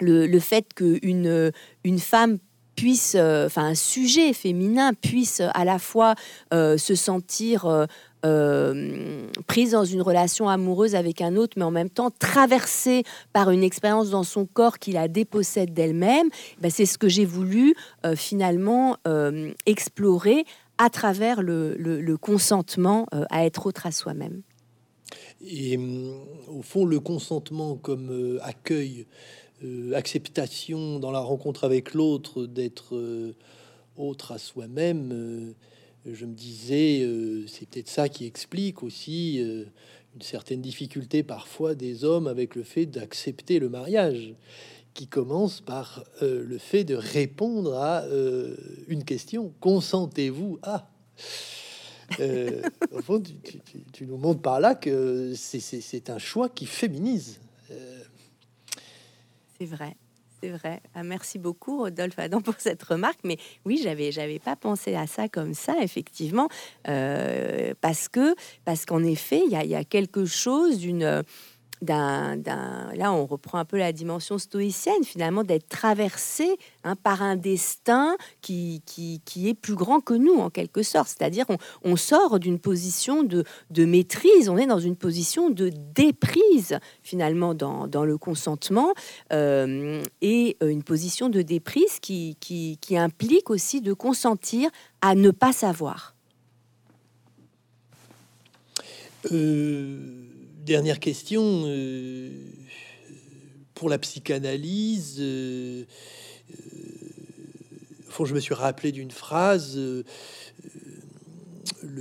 [0.01, 1.53] le, fait qu'une
[1.85, 2.39] une femme
[2.77, 6.15] puisse, euh, enfin un sujet féminin puisse à la fois
[6.55, 7.87] euh, se sentir
[8.27, 13.51] euh, prise dans une relation amoureuse avec un autre, mais en même temps traversée par
[13.51, 16.29] une expérience dans son corps qui la dépossède d'elle-même,
[16.61, 20.45] ben, c'est ce que j'ai voulu euh, finalement euh, explorer
[20.79, 24.43] à travers le, consentement à être autre à soi-même.
[25.45, 25.79] Et
[26.49, 29.07] au fond, le consentement comme accueil,
[29.93, 32.97] acceptation dans la rencontre avec l'autre d'être
[33.97, 35.55] autre à soi-même,
[36.15, 39.65] je me disais, euh, c'est peut-être ça qui explique aussi euh,
[40.15, 44.35] une certaine difficulté parfois des hommes avec le fait d'accepter le mariage,
[44.95, 48.05] qui commence par euh, le fait de répondre à
[48.89, 50.91] une question consentez-vous à?
[52.93, 53.23] Au fond,
[53.93, 57.39] tu, nous montres par là que c'est un choix qui féminise.
[59.59, 59.97] C'est vrai.
[60.41, 60.81] C'est vrai.
[60.95, 63.19] Ah, merci beaucoup, Rodolphe Adam, pour cette remarque.
[63.25, 66.49] Mais oui, j'avais, j'avais pas pensé à ça comme ça, effectivement,
[66.89, 68.35] euh, parce que,
[68.65, 71.23] parce qu'en effet, il y a, quelque chose d'une
[71.83, 72.37] d'un,
[72.95, 78.17] là on reprend un peu la dimension stoïcienne finalement d'être traversé hein, par un destin
[78.41, 81.09] qui, qui, qui, est plus grand que nous en quelque sorte.
[81.09, 81.47] C'est-à-dire
[81.85, 87.55] on, sort d'une position de, de, maîtrise on est dans une position de déprise finalement
[87.55, 88.93] dans, dans le consentement
[89.33, 94.71] euh, et une position de déprise qui, qui, qui implique aussi de consentir
[95.01, 96.15] à ne pas savoir.
[99.33, 100.28] Euh
[100.69, 101.65] dernière question.
[101.65, 102.31] Euh,
[103.75, 105.85] pour la psychanalyse, euh,
[106.51, 106.55] euh
[108.25, 109.77] je me suis rappelé d'une phrase.
[109.77, 110.05] Le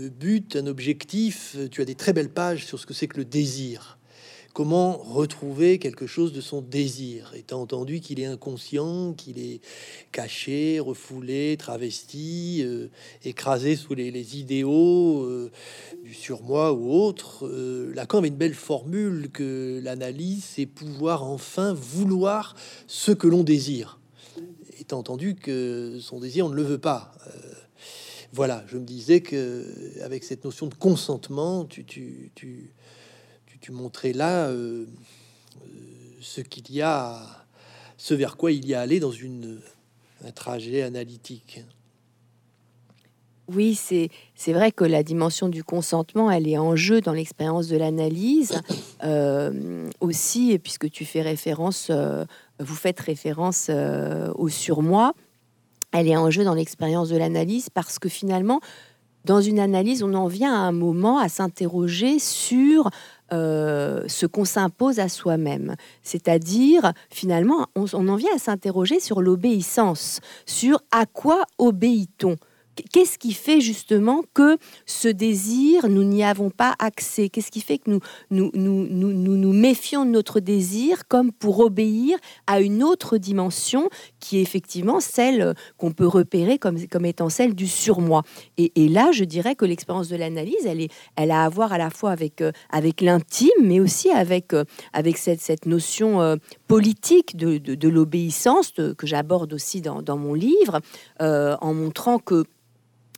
[0.09, 3.25] but, un objectif, tu as des très belles pages sur ce que c'est que le
[3.25, 3.96] désir
[4.57, 9.61] comment retrouver quelque chose de son désir, étant entendu qu'il est inconscient, qu'il est
[10.11, 12.87] caché, refoulé, travesti, euh,
[13.23, 15.51] écrasé sous les, idéaux euh,
[16.03, 17.45] du surmoi ou autre.
[17.45, 22.55] Euh, Lacan avait une belle formule que l'analyse, c'est pouvoir enfin vouloir
[22.87, 23.99] ce que l'on désire,
[24.79, 27.11] étant entendu que son désir, on ne le veut pas.
[28.33, 32.71] voilà, je me disais que avec cette notion de consentement, tu, tu, tu
[33.61, 35.67] tu montrais là euh, euh,
[36.21, 37.21] ce qu'il y a,
[37.97, 39.59] ce vers quoi il y a allé dans une,
[40.25, 41.61] un trajet analytique.
[43.49, 44.09] Oui, c'est,
[44.51, 48.61] vrai que la dimension du consentement, elle est en jeu dans l'expérience de l'analyse
[49.03, 51.89] euh, aussi, puisque tu fais référence,
[52.59, 53.71] vous faites référence
[54.35, 55.13] au surmoi,
[55.93, 58.59] elle est en jeu dans l'expérience de l'analyse parce que finalement,
[59.27, 62.89] dans une analyse, on en vient à un moment à s'interroger sur
[63.33, 65.75] euh, ce qu'on s'impose à soi-même.
[66.03, 72.37] C'est-à-dire, finalement, on, on en vient à s'interroger sur l'obéissance, sur à quoi obéit-on
[72.91, 77.29] Qu'est-ce qui fait justement que ce désir, nous n'y avons pas accès?
[77.29, 77.99] Qu'est-ce qui fait que nous
[78.29, 83.89] nous, nous, nous, nous, méfions de notre désir comme pour obéir à une autre dimension
[84.19, 88.23] qui est effectivement celle qu'on peut repérer comme, comme étant celle du surmoi?
[88.57, 91.77] Et, là, je dirais que l'expérience de l'analyse, elle, est, elle a à voir à
[91.77, 94.63] la fois avec, euh, avec l'intime, mais aussi avec, euh,
[94.93, 96.35] avec cette, cette notion euh,
[96.67, 100.81] politique de, de, l'obéissance que j'aborde aussi dans, mon livre,
[101.19, 102.43] en montrant que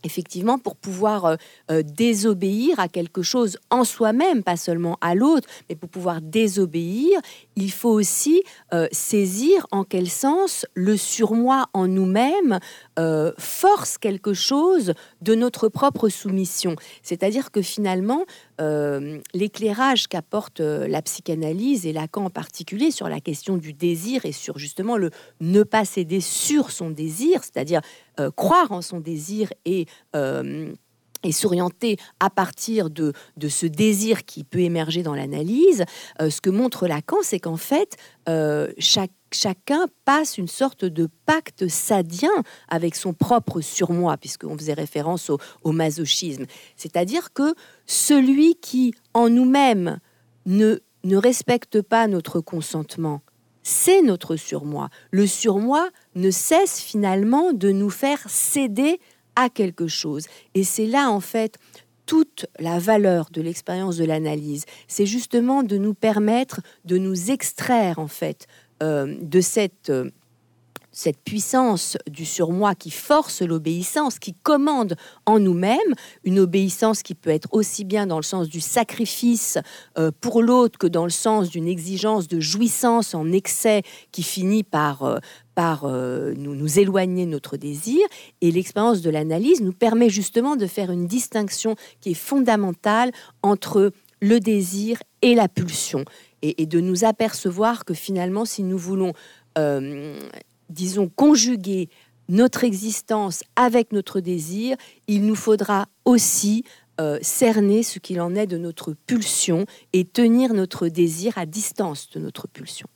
[0.04, 1.36] effectivement, pour pouvoir euh,
[1.72, 7.20] euh, désobéir à quelque chose en soi-même, pas seulement à l'autre, mais pour pouvoir désobéir,
[7.56, 8.44] il faut aussi
[8.74, 12.60] euh, saisir en quel sens le surmoi en nous-mêmes
[13.38, 16.76] force quelque chose de notre propre soumission.
[17.02, 18.26] C'est-à-dire que finalement,
[19.34, 24.58] l'éclairage qu'apporte la psychanalyse et Lacan en particulier sur la question du désir et sur
[24.58, 27.80] justement le ne pas céder sur son désir, c'est-à-dire
[28.20, 30.74] euh, croire en son désir et euh,
[31.22, 35.84] et s'orienter à partir de, de, ce désir qui peut émerger dans l'analyse,
[36.22, 37.98] euh, ce que montre Lacan, c'est qu'en fait,
[38.78, 42.32] chaque, chacun passe une sorte de pacte sadien
[42.70, 46.46] avec son propre surmoi, puisqu'on faisait référence au, au masochisme.
[46.78, 47.54] C'est-à-dire que
[47.86, 50.00] celui qui, en nous-mêmes,
[50.46, 53.22] ne, ne respecte pas notre consentement,
[53.70, 54.90] c'est notre surmoi.
[55.12, 59.00] Le surmoi ne cesse finalement de nous faire céder
[59.36, 60.26] à quelque chose.
[60.56, 61.58] Et c'est là, en fait,
[62.08, 64.66] toute la valeur de l'expérience de l'analyse.
[64.88, 68.48] C'est justement de nous permettre de nous extraire, en fait,
[68.82, 69.92] euh, de cette...
[69.92, 70.10] Euh,
[70.92, 75.78] cette puissance du surmoi qui force l'obéissance, qui commande en nous-mêmes,
[76.24, 79.58] une obéissance qui peut être aussi bien dans le sens du sacrifice
[79.98, 84.64] euh, pour l'autre que dans le sens d'une exigence de jouissance en excès qui finit
[84.64, 85.20] par, euh,
[85.56, 88.02] par euh, nous, nous éloigner notre désir.
[88.42, 93.12] Et l'expérience de l'analyse nous permet justement de faire une distinction qui est fondamentale
[93.44, 96.04] entre le désir et la pulsion.
[96.42, 99.14] Et, de nous apercevoir que finalement, si nous voulons
[100.70, 101.90] disons, conjuguer
[102.28, 106.64] notre existence avec notre désir, il nous faudra aussi
[107.00, 112.10] euh, cerner ce qu'il en est de notre pulsion et tenir notre désir à distance
[112.10, 112.88] de notre pulsion.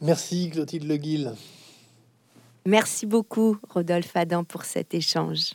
[0.00, 1.32] Merci Clotilde Leguil.
[2.66, 5.52] Merci beaucoup Rodolphe Adam pour cet échange.